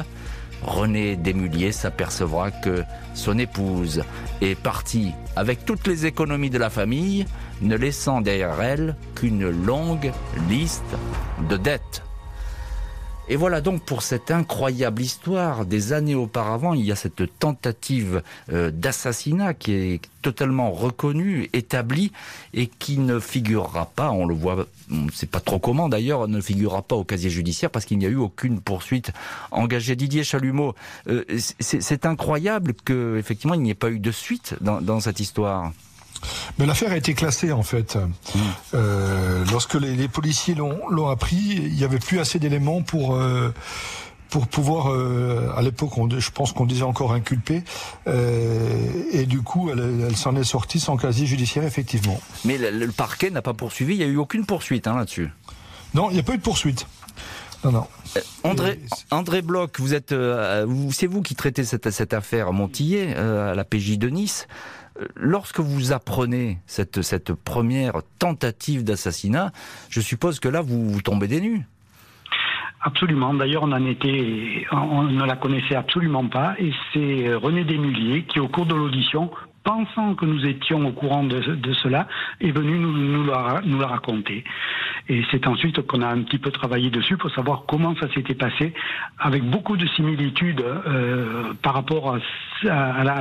[0.62, 4.02] René Desmuliers s'apercevra que son épouse
[4.40, 7.26] est partie avec toutes les économies de la famille,
[7.62, 10.12] ne laissant derrière elle qu'une longue
[10.48, 10.82] liste
[11.48, 12.02] de dettes.
[13.32, 15.64] Et voilà donc pour cette incroyable histoire.
[15.64, 22.10] Des années auparavant, il y a cette tentative euh, d'assassinat qui est totalement reconnue, établie
[22.54, 26.26] et qui ne figurera pas, on le voit, on ne sait pas trop comment d'ailleurs,
[26.26, 29.12] ne figurera pas au casier judiciaire parce qu'il n'y a eu aucune poursuite
[29.52, 29.94] engagée.
[29.94, 30.74] Didier Chalumeau,
[31.06, 35.70] euh, c'est incroyable que effectivement il n'y ait pas eu de suite dans cette histoire.
[36.58, 37.96] Mais l'affaire a été classée en fait.
[37.96, 38.38] Mmh.
[38.74, 43.52] Euh, lorsque les, policiers l'ont appris, il n'y avait plus assez d'éléments pour euh,
[44.30, 47.62] pour pouvoir, euh, à l'époque, je pense qu'on disait encore inculpé,
[48.06, 52.20] euh, et du coup, elle, s'en est sortie sans casier judiciaire, effectivement.
[52.44, 55.30] Mais le, parquet n'a pas poursuivi, il n'y a eu aucune poursuite hein, là-dessus
[55.94, 56.86] Non, il n'y a pas eu de poursuite.
[57.64, 57.86] Non, non.
[58.16, 58.80] Euh, André,
[59.10, 60.14] André Bloch, vous êtes,
[60.92, 64.46] c'est vous qui traitez cette, cette affaire Montillet à la PJ de Nice.
[65.16, 69.52] Lorsque vous apprenez cette, première tentative d'assassinat,
[69.88, 71.62] je suppose que là, vous, vous tombez des nues.
[72.82, 73.34] Absolument.
[73.34, 76.54] D'ailleurs, on en était, on ne la connaissait absolument pas.
[76.58, 79.30] Et c'est René Desmulliers qui, au cours de l'audition,
[79.62, 81.40] pensant que nous étions au courant de,
[81.82, 82.08] cela,
[82.40, 84.44] est venu nous, nous, la, raconter.
[85.08, 88.34] Et c'est ensuite qu'on a un petit peu travaillé dessus pour savoir comment ça s'était
[88.34, 88.72] passé,
[89.18, 92.20] avec beaucoup de similitudes euh, par rapport à,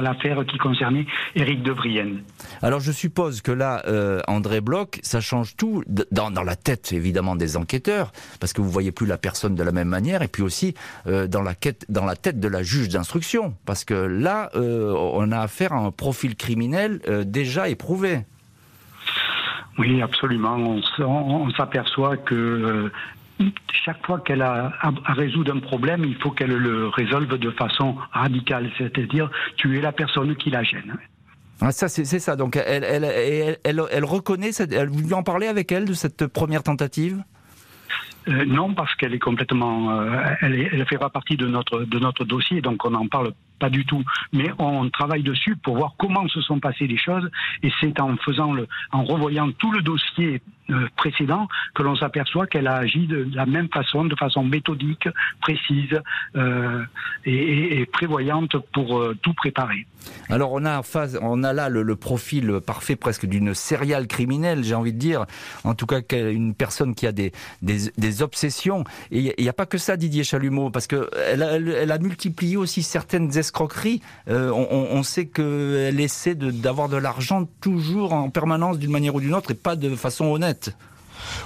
[0.01, 2.23] l'affaire qui concernait Éric de Vrienne.
[2.61, 7.35] Alors je suppose que là, euh, André Bloch, ça change tout dans, la tête évidemment
[7.35, 10.43] des enquêteurs, parce que vous voyez plus la personne de la même manière, et puis
[10.43, 10.73] aussi
[11.07, 15.77] euh, dans la tête de la juge d'instruction, parce que là, on a affaire à
[15.77, 18.25] un profil criminel déjà éprouvé.
[19.79, 20.57] Oui, absolument.
[20.99, 23.45] On, s'aperçoit que euh,
[23.85, 27.95] chaque fois qu'elle a à, résoudre un problème, il faut qu'elle le résolve de façon
[28.11, 30.97] radicale, c'est-à-dire tuer la personne qui la gêne.
[31.61, 32.35] Ah, ça, c'est ça.
[32.35, 34.51] Donc, elle, elle, elle, elle, reconnaît.
[34.51, 37.23] Cette, elle, vous en parlez avec elle de cette première tentative?
[38.27, 41.99] Euh, non, parce qu'elle est complètement, euh, elle, elle fait pas partie de notre de
[41.99, 44.03] notre dossier, donc on n'en parle pas du tout.
[44.33, 47.29] Mais on travaille dessus pour voir comment se sont passées les choses.
[47.63, 52.47] Et c'est en faisant le, en revoyant tout le dossier euh, précédent que l'on s'aperçoit
[52.47, 55.07] qu'elle a agi de la même façon, de façon méthodique,
[55.41, 55.99] précise
[56.35, 56.83] euh,
[57.25, 59.85] et, et, prévoyante pour euh, tout préparer.
[60.29, 60.81] Alors on a,
[61.21, 65.25] on a là le, profil parfait presque d'une serial criminelle, j'ai envie de dire.
[65.63, 68.83] En tout cas, une personne qui a des, des, des obsessions.
[69.11, 72.55] Et il n'y a pas que ça, Didier Chalumeau, parce qu'elle elle, elle a multiplié
[72.55, 74.01] aussi certaines escroquerie.
[74.29, 79.33] Euh, on, sait qu'elle essaie d'avoir de, l'argent toujours en permanence d'une manière ou d'une
[79.33, 80.58] autre et pas de façon honnête.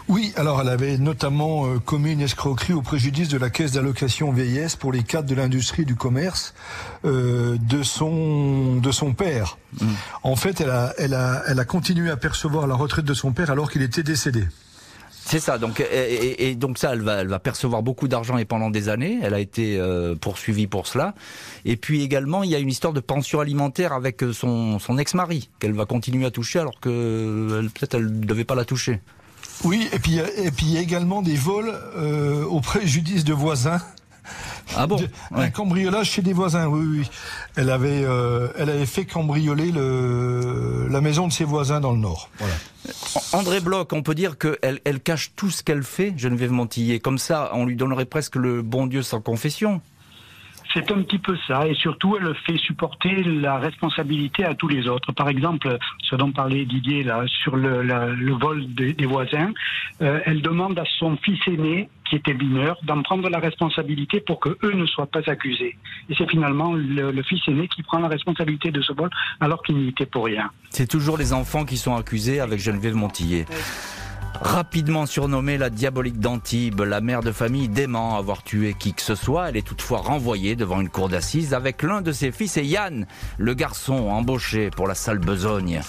[0.08, 4.32] Oui, alors elle avait notamment euh, commis une escroquerie au préjudice de la caisse d'allocation
[4.32, 6.54] vieillesse pour les cadres de l'industrie du commerce
[7.06, 9.58] euh, de son de son père.
[9.82, 9.88] Mmh.
[10.23, 13.32] En fait, elle a, elle a elle a continué à percevoir la retraite de son
[13.32, 14.45] père alors qu'il était décédé.
[15.25, 15.57] C'est ça.
[15.57, 19.19] Donc et, donc ça, elle va, elle va percevoir beaucoup d'argent et pendant des années,
[19.21, 21.15] elle a été euh, poursuivie pour cela.
[21.65, 25.49] Et puis également, il y a une histoire de pension alimentaire avec euh, son, ex-mari
[25.59, 28.99] qu'elle va continuer à toucher alors que peut-être elle ne devait pas la toucher.
[29.63, 33.33] Oui, et puis et puis il y a également des vols euh, au préjudice de
[33.33, 33.81] voisins.
[34.75, 34.97] Ah bon
[35.36, 37.09] Un cambriolage chez des voisins, oui, oui.
[37.55, 41.99] Elle avait, euh, elle avait fait cambrioler le, la maison de ses voisins dans le
[41.99, 42.29] Nord.
[42.39, 42.53] Voilà.
[43.33, 46.99] André Bloch, on peut dire qu'elle elle cache tout ce qu'elle fait, Geneviève Montillet.
[46.99, 49.81] Comme ça, on lui donnerait presque le bon Dieu sans confession.
[50.73, 54.88] C'est un petit peu ça, et surtout elle fait supporter la responsabilité à tous les
[54.88, 55.12] autres.
[55.12, 59.51] Par exemple, ce dont parlait Didier là sur le, vol des, voisins,
[60.01, 64.39] euh, elle demande à son fils aîné qui était mineur d'en prendre la responsabilité pour
[64.39, 65.77] que eux ne soient pas accusés.
[66.09, 69.09] Et c'est finalement le, le, fils aîné qui prend la responsabilité de ce vol
[69.39, 70.49] alors qu'il n'y était pour rien.
[70.69, 73.45] C'est toujours les enfants qui sont accusés avec Geneviève Montillet.
[74.41, 79.15] Rapidement surnommée la diabolique d'Antibes, la mère de famille dément avoir tué qui que ce
[79.15, 79.50] soit.
[79.50, 83.06] Elle est toutefois renvoyée devant une cour d'assises avec l'un de ses fils et Yann,
[83.38, 85.82] le garçon embauché pour la sale besogne.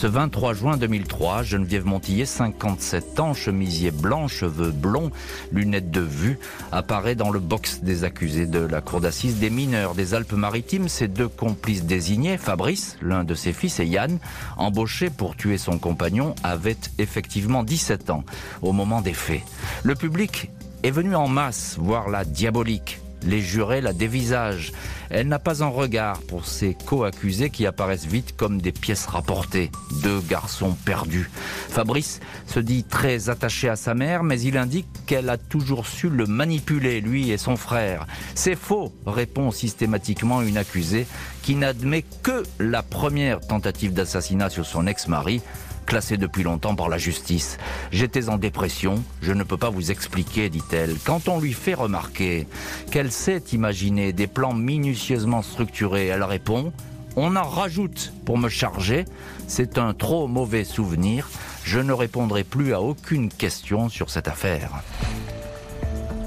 [0.00, 5.10] Ce 23 juin 2003, Geneviève Montillet, 57 ans, chemisier blanc, cheveux blonds,
[5.52, 6.38] lunettes de vue,
[6.72, 10.88] apparaît dans le box des accusés de la cour d'assises des mineurs des Alpes-Maritimes.
[10.88, 14.18] Ses deux complices désignés, Fabrice, l'un de ses fils, et Yann,
[14.56, 18.24] embauché pour tuer son compagnon, avaient effectivement 17 ans
[18.62, 19.42] au moment des faits.
[19.82, 20.50] Le public
[20.82, 24.72] est venu en masse voir la diabolique les jurés la dévisagent.
[25.10, 29.70] Elle n'a pas un regard pour ces co-accusés qui apparaissent vite comme des pièces rapportées.
[30.02, 31.30] Deux garçons perdus.
[31.68, 36.08] Fabrice se dit très attaché à sa mère, mais il indique qu'elle a toujours su
[36.08, 38.06] le manipuler, lui et son frère.
[38.34, 41.06] C'est faux, répond systématiquement une accusée
[41.42, 45.42] qui n'admet que la première tentative d'assassinat sur son ex-mari
[45.86, 47.58] classée depuis longtemps par la justice.
[47.92, 50.96] J'étais en dépression, je ne peux pas vous expliquer, dit-elle.
[51.04, 52.46] Quand on lui fait remarquer
[52.90, 56.72] qu'elle sait imaginer des plans minutieusement structurés, elle répond
[57.16, 59.04] on en rajoute pour me charger.
[59.46, 61.28] C'est un trop mauvais souvenir.
[61.64, 64.82] Je ne répondrai plus à aucune question sur cette affaire.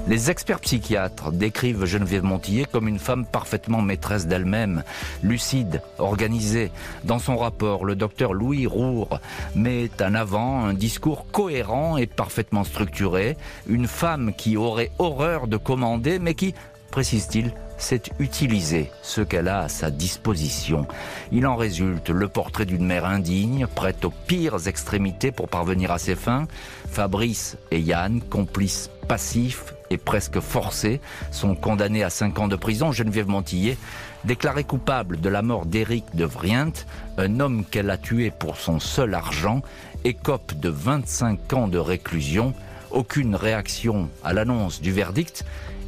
[0.06, 4.84] Les experts psychiatres décrivent Geneviève Montillet comme une femme parfaitement maîtresse d'elle-même,
[5.22, 6.70] lucide, organisée.
[7.04, 9.18] Dans son rapport, le docteur Louis Roure
[9.54, 15.56] met en avant un discours cohérent et parfaitement structuré, une femme qui aurait horreur de
[15.56, 16.54] commander mais qui,
[16.94, 20.86] précise-t-il, c'est utiliser ce qu'elle a à sa disposition.
[21.32, 25.98] Il en résulte le portrait d'une mère indigne, prête aux pires extrémités pour parvenir à
[25.98, 26.46] ses fins.
[26.88, 31.00] Fabrice et Yann, complices passifs et presque forcés,
[31.32, 32.92] sont condamnés à 5 ans de prison.
[32.92, 33.76] Geneviève Montillet,
[34.24, 36.86] déclarée coupable de la mort d'Éric de Vrient,
[37.18, 39.62] un homme qu'elle a tué pour son seul argent,
[40.04, 42.54] écope de 25 ans de réclusion.
[42.92, 45.44] Aucune réaction à l'annonce du verdict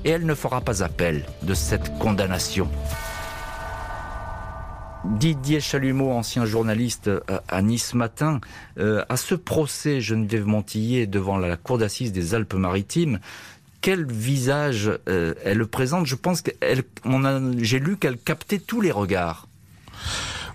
[0.06, 2.70] et elle ne fera pas appel de cette condamnation.
[5.04, 8.40] Didier Chalumeau, ancien journaliste euh, à Nice Matin,
[8.78, 13.18] euh, à ce procès Geneviève Montillet devant la cour d'assises des Alpes-Maritimes,
[13.80, 16.06] quel visage euh, elle présente?
[16.06, 16.52] Je pense que
[17.58, 19.48] j'ai lu qu'elle captait tous les regards.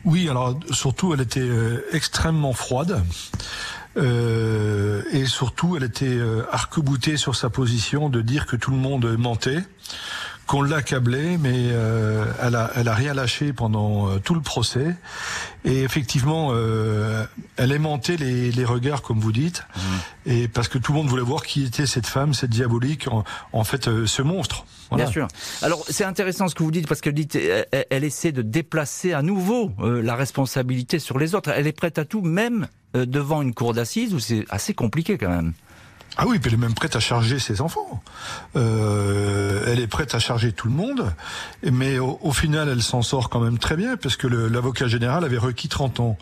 [0.05, 1.49] Oui, alors surtout elle était
[1.91, 3.03] extrêmement froide.
[3.97, 8.77] Euh, et surtout, elle était euh, arc-boutée sur sa position de dire que tout le
[8.77, 9.63] monde mentait,
[10.51, 14.97] qu'on l'accablait, mais euh, elle, a, elle a rien lâché pendant euh, tout le procès.
[15.63, 16.53] Et effectivement,
[17.55, 19.79] elle aimantait les, les regards, comme vous dites, mmh.
[20.25, 23.07] et parce que tout le monde voulait voir qui était cette femme, cette diabolique,
[23.53, 24.65] en, fait, ce monstre.
[24.91, 25.27] Bien sûr.
[25.61, 29.13] Alors c'est intéressant ce que vous dites parce que dites, elle, elle, essaie de déplacer
[29.13, 31.51] à nouveau la responsabilité sur les autres.
[31.55, 35.17] Elle est prête à tout, même euh, devant une cour d'assises où c'est assez compliqué
[35.17, 35.53] quand même.
[36.17, 38.03] Ah oui, puis elle est même prête à charger ses enfants.
[38.57, 41.13] Euh, elle est prête à charger tout le monde,
[41.63, 45.37] mais au, final, elle s'en sort quand même très bien, parce que l'avocat général avait
[45.37, 46.17] requis 30 ans.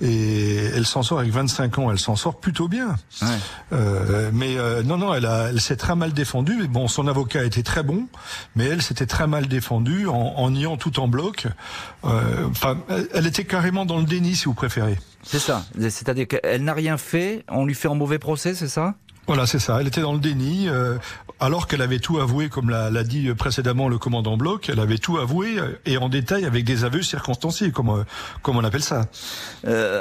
[0.00, 2.96] Et elle s'en sort avec 25 ans, elle s'en sort plutôt bien.
[3.20, 3.28] Ouais.
[3.74, 6.66] Euh, mais euh, non, non, elle, a, elle s'est très mal défendue.
[6.68, 8.06] Bon, son avocat était très bon,
[8.54, 11.46] mais elle s'était très mal défendue en, en niant tout en bloc.
[12.04, 12.78] Euh, enfin,
[13.12, 14.98] elle était carrément dans le déni, si vous préférez.
[15.22, 15.64] C'est ça.
[15.78, 18.94] C'est-à-dire qu'elle n'a rien fait, on lui fait un mauvais procès, c'est ça?
[19.26, 19.80] Voilà, c'est ça.
[19.80, 20.98] Elle était dans le déni, euh,
[21.40, 24.68] alors qu'elle avait tout avoué, comme l'a dit précédemment le commandant Bloch.
[24.68, 28.04] Elle avait tout avoué euh, et en détail avec des aveux circonstanciés, comme euh,
[28.42, 29.06] comme on appelle ça.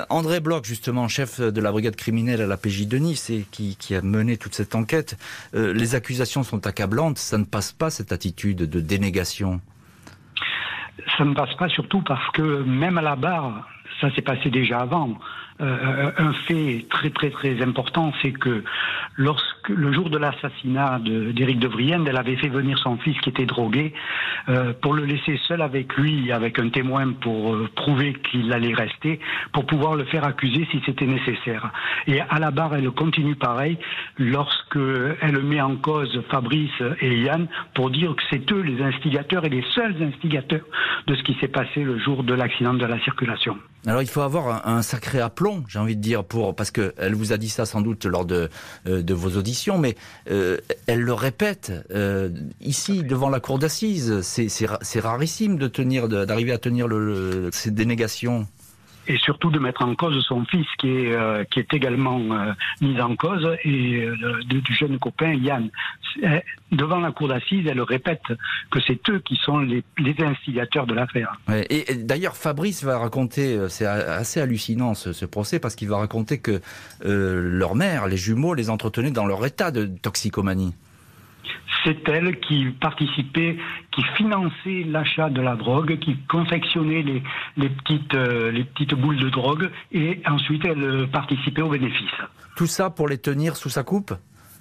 [0.09, 3.75] André Bloch, justement, chef de la brigade criminelle à la PJ de Nice et qui,
[3.77, 5.17] qui a mené toute cette enquête.
[5.53, 7.17] les accusations sont accablantes.
[7.17, 9.59] Ça ne passe pas cette attitude de dénégation?
[11.17, 13.67] Ça ne passe pas surtout parce que même à la barre,
[14.01, 15.17] ça s'est passé déjà avant.
[15.61, 18.63] Euh, un fait très très très important, c'est que
[19.15, 23.29] lorsque le jour de l'assassinat d'Éric de, Vrienne, elle avait fait venir son fils qui
[23.29, 23.93] était drogué
[24.49, 28.73] euh, pour le laisser seul avec lui, avec un témoin pour euh, prouver qu'il allait
[28.73, 29.19] rester,
[29.53, 31.71] pour pouvoir le faire accuser si c'était nécessaire.
[32.07, 33.77] Et à la barre, elle continue pareil
[34.17, 34.77] lorsque
[35.21, 39.49] elle met en cause Fabrice et Yann pour dire que c'est eux les instigateurs et
[39.49, 40.65] les seuls instigateurs
[41.07, 43.57] de ce qui s'est passé le jour de l'accident de la circulation.
[43.87, 47.13] Alors il faut avoir un, sacré aplomb, j'ai envie de dire, pour parce que elle
[47.13, 48.49] vous a dit ça sans doute lors de
[48.87, 49.95] euh, de vos auditions, mais
[50.29, 52.29] euh, elle le répète euh,
[52.61, 54.21] ici devant la cour d'assises.
[54.21, 56.87] C'est rarissime d'arriver à tenir
[57.51, 58.47] ces dénégations
[59.07, 62.53] et surtout de mettre en cause son fils qui est, euh, qui est également euh,
[62.81, 65.69] mis en cause et euh, du jeune copain Yann.
[66.71, 68.23] Devant la cour d'assises, elle répète
[68.71, 71.39] que c'est eux qui sont les, les instigateurs de l'affaire.
[71.69, 76.39] et, d'ailleurs, Fabrice va raconter, c'est assez hallucinant ce, ce procès, parce qu'il va raconter
[76.39, 76.61] que
[77.03, 80.73] leur mère, les jumeaux, les entretenaient dans leur état de toxicomanie
[81.83, 83.57] c'est elle qui participait,
[83.91, 87.03] qui finançait l'achat de la drogue, qui confectionnait
[87.57, 92.21] les, petites, euh, les petites boules de drogue et ensuite elle participait aux bénéfices.
[92.55, 94.13] Tout ça pour les tenir sous sa coupe?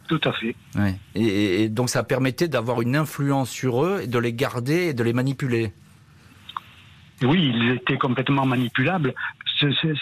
[0.09, 0.55] Tout à fait.
[1.15, 5.03] et, donc ça permettait d'avoir une influence sur eux, et de les garder et de
[5.03, 5.73] les manipuler?
[7.23, 9.15] Oui, ils étaient complètement manipulables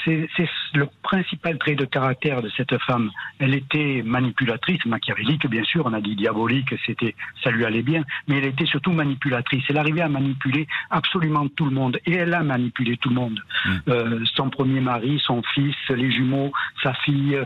[0.04, 3.10] c'est le principal trait de caractère de cette femme.
[3.38, 8.04] Elle était manipulatrice, machiavélique bien sûr, on a dit diabolique, c'était ça lui allait bien,
[8.28, 9.64] mais elle était surtout manipulatrice.
[9.68, 13.40] Elle arrivait à manipuler absolument tout le monde et elle a manipulé tout le monde.
[13.64, 13.70] Mmh.
[13.88, 17.38] Euh, son premier mari, son fils, les jumeaux, sa fille,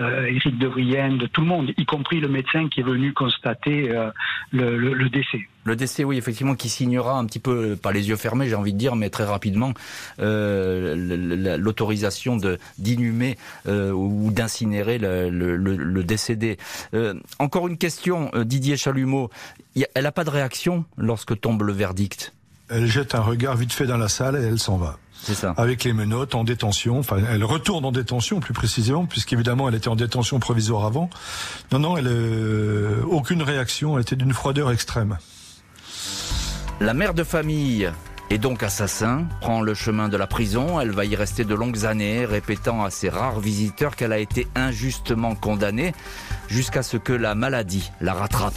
[0.00, 3.90] euh, Éric de Vrienne, tout le monde, y compris le médecin qui est venu constater
[3.90, 4.10] euh,
[4.52, 5.40] le, décès.
[5.64, 8.72] Le décès, oui, effectivement, qui signera un petit peu, pas les yeux fermés, j'ai envie
[8.72, 9.74] de dire, mais très rapidement,
[10.20, 12.38] euh, l'autorisation
[12.78, 16.56] d'inhumer ou d'incinérer le, décédé.
[17.38, 19.30] encore une question, Didier Chalumeau.
[19.94, 22.32] Elle n'a pas de réaction lorsque tombe le verdict?
[22.70, 24.98] Elle jette un regard vite fait dans la salle et elle s'en va.
[25.22, 25.54] C'est ça.
[25.56, 26.98] Avec les menottes en détention.
[26.98, 31.10] Enfin, elle retourne en détention plus précisément, puisqu'évidemment elle était en détention provisoire avant.
[31.72, 33.96] Non, non, elle euh, aucune réaction.
[33.96, 35.18] Elle était d'une froideur extrême.
[36.80, 37.90] La mère de famille
[38.30, 40.80] et donc assassin, prend le chemin de la prison.
[40.80, 44.46] Elle va y rester de longues années, répétant à ses rares visiteurs qu'elle a été
[44.54, 45.92] injustement condamnée,
[46.48, 48.54] jusqu'à ce que la maladie la rattrape.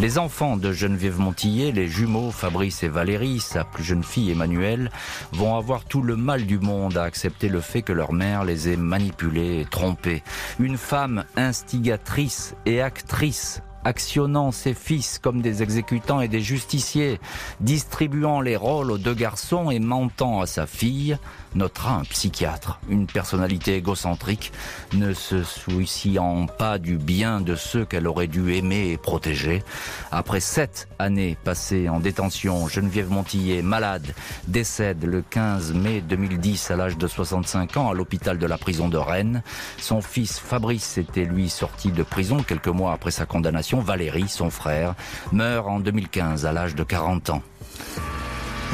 [0.00, 4.92] Les enfants de Geneviève Montillet, les jumeaux Fabrice et Valérie, sa plus jeune fille Emmanuelle,
[5.32, 8.68] vont avoir tout le mal du monde à accepter le fait que leur mère les
[8.68, 10.22] ait manipulés et trompés.
[10.60, 17.18] Une femme instigatrice et actrice actionnant ses fils comme des exécutants et des justiciers,
[17.60, 21.16] distribuant les rôles aux deux garçons et mentant à sa fille,
[21.54, 24.52] notera un psychiatre, une personnalité égocentrique,
[24.94, 29.62] ne se souciant pas du bien de ceux qu'elle aurait dû aimer et protéger.
[30.10, 34.14] Après sept années passées en détention, Geneviève Montillet, malade,
[34.46, 38.88] décède le 15 mai 2010 à l'âge de 65 ans à l'hôpital de la prison
[38.88, 39.42] de Rennes.
[39.78, 43.80] Son fils Fabrice était lui sorti de prison quelques mois après sa condamnation.
[43.80, 44.94] Valérie, son frère,
[45.32, 47.42] meurt en 2015 à l'âge de 40 ans.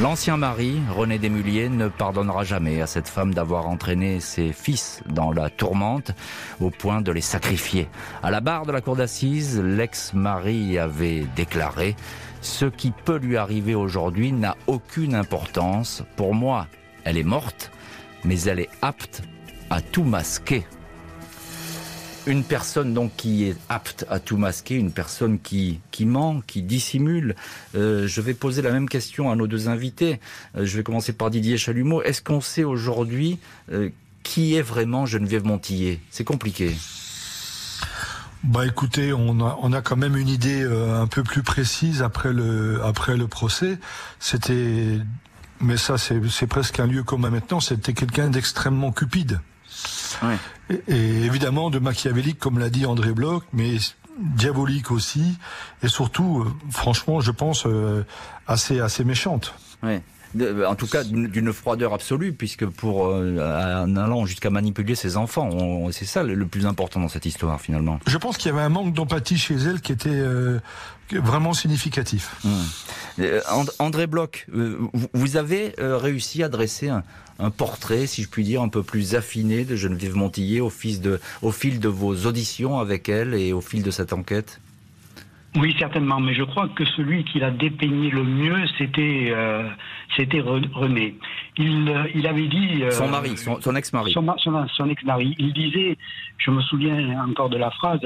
[0.03, 5.31] L'ancien mari, René Desmulliers, ne pardonnera jamais à cette femme d'avoir entraîné ses fils dans
[5.31, 6.11] la tourmente
[6.61, 7.87] au point de les sacrifier.
[8.21, 11.95] À la barre de la cour d'assises, l'ex-mari avait déclaré
[12.41, 16.03] Ce qui peut lui arriver aujourd'hui n'a aucune importance.
[16.17, 16.67] Pour moi,
[17.05, 17.71] elle est morte,
[18.25, 19.23] mais elle est apte
[19.71, 20.67] à tout masquer
[22.27, 26.63] une personne donc qui est apte à tout masquer, une personne qui, qui ment, qui
[26.63, 27.35] dissimule.
[27.75, 30.21] Euh, je vais poser la même question à nos deux invités.
[30.57, 32.03] Euh, je vais commencer par Didier Chalumeau.
[32.03, 33.39] Est-ce qu'on sait aujourd'hui
[33.73, 33.91] euh,
[34.23, 36.75] qui est vraiment Geneviève Montillet C'est compliqué.
[38.43, 42.31] Bah écoutez, on a, on a quand même une idée un peu plus précise après
[42.31, 43.79] le, après le procès.
[44.21, 44.99] C'était,
[45.61, 49.41] mais ça c'est presque un lieu commun maintenant, c'était quelqu'un d'extrêmement cupide.
[50.71, 50.83] Et,
[51.25, 53.77] évidemment de machiavélique, comme l'a dit André Bloch, mais
[54.19, 55.39] diabolique aussi,
[55.83, 58.05] et surtout, euh, franchement, je pense, euh,
[58.47, 59.55] assez, assez méchante.
[60.67, 65.51] En tout cas d'une froideur absolue, puisque pour euh, en allant jusqu'à manipuler ses enfants,
[65.93, 67.99] c'est ça le, plus important dans cette histoire finalement.
[68.07, 70.23] Je pense qu'il y avait un manque d'empathie chez elle qui était
[71.13, 72.37] vraiment significatif.
[72.45, 73.23] Mmh.
[73.79, 74.47] André Bloch,
[75.13, 77.03] vous avez réussi à dresser un,
[77.39, 81.21] un portrait, si je puis dire, un peu plus affiné de Geneviève Montillet au, de,
[81.43, 84.61] au fil de vos auditions avec elle et au fil de cette enquête?
[85.57, 89.69] Oui, certainement, mais je crois que celui qui l'a dépeigné le mieux, c'était euh,
[90.17, 91.15] c'était René.
[91.57, 94.13] Il, euh, il avait dit euh, son mari, son, ex-mari.
[94.13, 95.35] Son, ex-mari.
[95.39, 95.97] Il disait,
[96.39, 98.01] je me souviens encore de la phrase,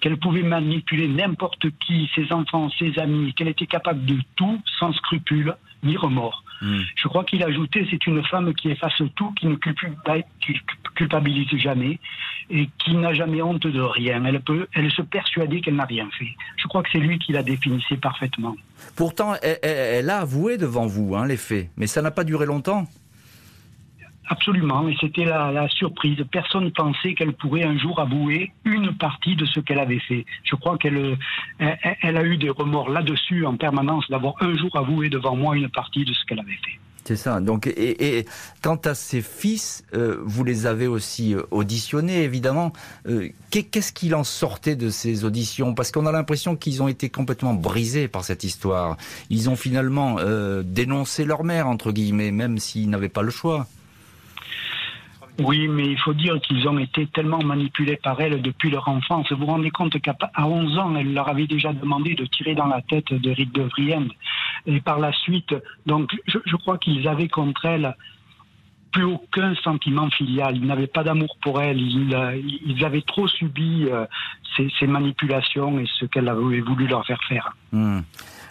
[0.00, 4.92] qu'elle pouvait manipuler n'importe qui, ses enfants, ses amis, qu'elle était capable de tout sans
[4.94, 6.42] scrupule ni remords.
[6.62, 6.80] Hmm.
[6.96, 9.56] Je crois qu'il ajoutait, c'est une femme qui efface tout, qui ne
[10.94, 11.98] culpabilise jamais
[12.50, 14.24] et qui n'a jamais honte de rien.
[14.24, 16.34] Elle peut, elle se persuader qu'elle n'a rien fait.
[16.56, 18.56] Je crois que c'est lui qui la définissait parfaitement.
[18.96, 22.86] Pourtant, elle, a avoué devant vous hein, les faits, mais ça n'a pas duré longtemps.
[24.26, 26.16] Absolument, et c'était la, surprise.
[26.30, 30.24] Personne ne pensait qu'elle pourrait un jour avouer une partie de ce qu'elle avait fait.
[30.44, 31.18] Je crois qu'elle
[31.58, 35.68] elle, a eu des remords là-dessus en permanence d'avoir un jour avoué devant moi une
[35.68, 36.78] partie de ce qu'elle avait fait.
[37.04, 37.40] C'est ça.
[37.40, 38.24] Donc, et,
[38.62, 42.72] quant à ses fils, euh, vous les avez aussi euh, auditionnés, évidemment.
[43.06, 45.74] Euh, qu'est-ce qu'il en sortait de ces auditions?
[45.74, 48.96] Parce qu'on a l'impression qu'ils ont été complètement brisés par cette histoire.
[49.28, 50.16] Ils ont finalement
[50.62, 53.66] dénoncé leur mère, entre guillemets, même s'ils n'avaient pas le choix.
[55.40, 59.32] Oui, mais il faut dire qu'ils ont été tellement manipulés par elle depuis leur enfance.
[59.32, 62.66] Vous vous rendez compte qu'à 11 ans, elle leur avait déjà demandé de tirer dans
[62.66, 64.06] la tête de Rick de Vriend.
[64.66, 65.54] Et par la suite,
[65.86, 67.94] donc, je, crois qu'ils avaient contre elle
[68.92, 70.56] plus aucun sentiment filial.
[70.56, 71.80] Ils n'avaient pas d'amour pour elle.
[71.80, 74.06] Ils, avaient trop subi euh,
[74.56, 77.56] ces, manipulations et ce qu'elle avait voulu leur faire faire.
[77.72, 78.00] Hmm.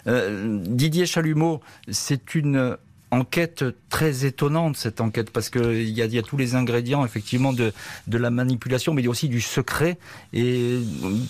[0.06, 2.76] Euh, Didier Chalumeau, c'est une
[3.14, 7.72] enquête très étonnante, cette enquête, parce qu'il y y a tous les ingrédients, effectivement, de,
[8.08, 9.98] la manipulation, mais il y a aussi du secret.
[10.32, 10.78] Et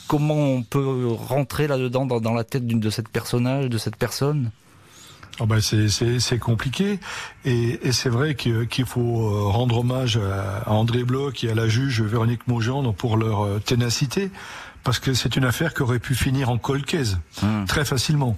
[0.08, 4.50] comment on peut rentrer là-dedans, dans, la tête de cette personnage, de cette personne?
[5.40, 7.00] Oh ben c'est compliqué.
[7.44, 11.68] Et, et c'est vrai qu'il faut euh, rendre hommage à, André Bloch et à la
[11.68, 14.30] juge Véronique Maujean pour leur euh, ténacité
[14.84, 17.64] parce que c'est une affaire qui aurait pu finir en colcaise hmm.
[17.66, 18.36] très facilement.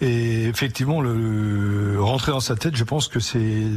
[0.00, 3.70] Et effectivement, le, rentrer dans sa tête, je pense que c'est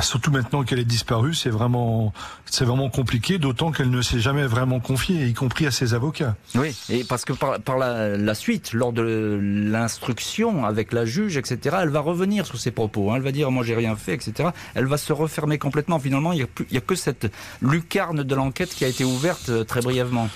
[0.00, 2.12] surtout maintenant qu'elle est disparue, c'est vraiment,
[2.46, 6.36] c'est vraiment compliqué, d'autant qu'elle ne s'est jamais vraiment confiée, y compris à ses avocats.
[6.54, 11.90] Oui, et parce que par, la, suite, lors de l'instruction avec la juge, etc., elle
[11.90, 13.10] va revenir sur ses propos.
[13.10, 13.16] Hein.
[13.16, 14.50] Elle va dire, moi j'ai rien fait, etc.
[14.74, 15.98] Elle va se refermer complètement.
[15.98, 17.30] Finalement, il n'y a, a, que cette
[17.60, 20.28] lucarne de l'enquête qui a été ouverte euh, très brièvement.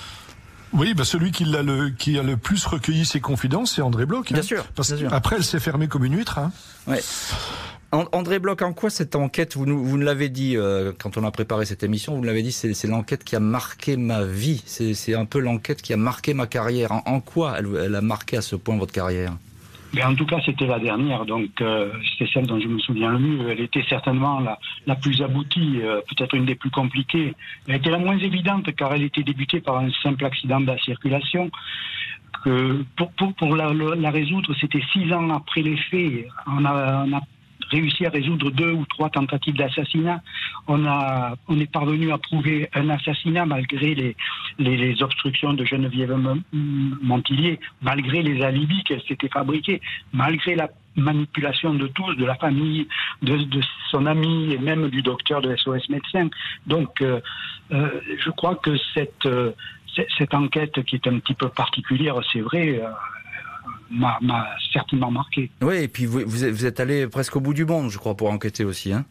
[0.73, 4.07] Oui, bah celui qui a, le, qui a le plus recueilli ses confidences, c'est André
[4.07, 4.27] Bloch.
[4.31, 4.35] Hein.
[4.35, 4.65] Bien sûr.
[5.11, 6.39] Après, elle s'est fermée comme une huître.
[6.39, 6.53] Hein.
[6.87, 7.01] Ouais.
[7.91, 11.25] André Bloch, en quoi cette enquête, vous nous, vous nous l'avez dit euh, quand on
[11.25, 14.63] a préparé cette émission, vous nous l'avez dit, c'est l'enquête qui a marqué ma vie,
[14.67, 16.93] c'est un peu l'enquête qui a marqué ma carrière.
[17.07, 19.33] En, quoi elle, elle, a marqué à ce point votre carrière?
[19.95, 23.11] Mais en tout cas, c'était la dernière, donc euh, c'est celle dont je me souviens
[23.11, 23.51] le mieux.
[23.51, 27.35] Elle était certainement la, la plus aboutie, euh, peut-être une des plus compliquées.
[27.67, 30.79] Elle était la moins évidente car elle était débutée par un simple accident de la
[30.79, 31.51] circulation.
[32.45, 36.29] Que pour, pour, pour la, la résoudre, c'était six ans après les faits.
[36.47, 37.21] On a, on a
[37.71, 40.21] réussi à résoudre deux ou trois tentatives d'assassinat.
[40.67, 44.17] On, a, on est parvenu à prouver un assassinat malgré les,
[44.59, 46.17] les, obstructions de Geneviève
[46.53, 49.81] Montillier, malgré les alibis qu'elle s'était fabriquées,
[50.13, 52.89] malgré la manipulation de tous, de la famille,
[53.23, 53.61] de, de,
[53.91, 56.29] son ami et même du docteur de SOS médecin.
[56.67, 57.21] Donc, euh,
[57.73, 59.53] euh, je crois que cette, euh,
[60.19, 62.81] cette enquête qui est un petit peu particulière, c'est vrai,
[63.91, 64.19] m'a
[64.73, 65.51] certainement marqué.
[65.63, 68.31] Oui, et puis vous, vous, êtes allé presque au bout du monde, je crois, pour
[68.31, 68.93] enquêter aussi.
[68.93, 69.05] Hein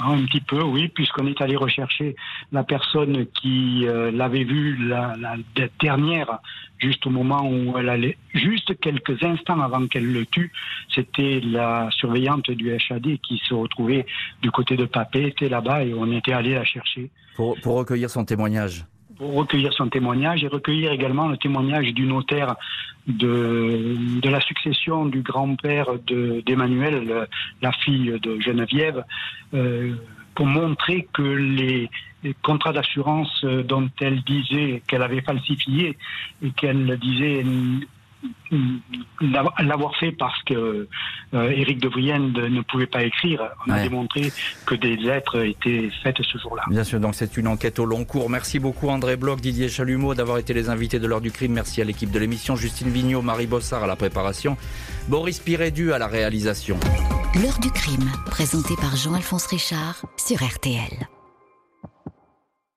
[0.00, 2.16] ah, un petit peu, oui, puisqu'on est allé rechercher
[2.50, 5.36] la personne qui euh, l'avait vue la, la,
[5.80, 6.40] dernière,
[6.78, 10.52] juste au moment où elle allait, juste quelques instants avant qu'elle le tue,
[10.92, 14.04] c'était la surveillante du HAD qui se retrouvait
[14.42, 17.10] du côté de Papé, était là-bas et on était allé la chercher.
[17.36, 18.84] Pour, pour recueillir son témoignage
[19.16, 22.56] pour recueillir son témoignage et recueillir également le témoignage du notaire
[23.06, 25.86] de, de la succession du grand-père
[26.46, 27.28] d'Emmanuel,
[27.60, 29.04] la fille de Geneviève,
[29.52, 29.94] euh,
[30.34, 31.90] pour montrer que les,
[32.24, 35.96] les contrats d'assurance dont elle disait qu'elle avait falsifié
[36.42, 37.44] et qu'elle disait
[39.20, 40.88] l'avoir fait parce que
[41.34, 43.42] euh, Éric de Brienne ne pouvait pas écrire.
[43.66, 44.32] On a démontré
[44.66, 46.62] que des lettres étaient faites ce jour-là.
[46.68, 48.30] Bien sûr, donc c'est une enquête au long cours.
[48.30, 51.52] Merci beaucoup André Bloch, Didier Chalumeau d'avoir été les invités de l'heure du crime.
[51.52, 54.56] Merci à l'équipe de l'émission, Justine Vignot, Marie Bossard à la préparation,
[55.08, 56.78] Boris Pirédu à la réalisation.
[57.34, 61.08] L'heure du crime, présenté par Jean-Alphonse Richard sur RTL.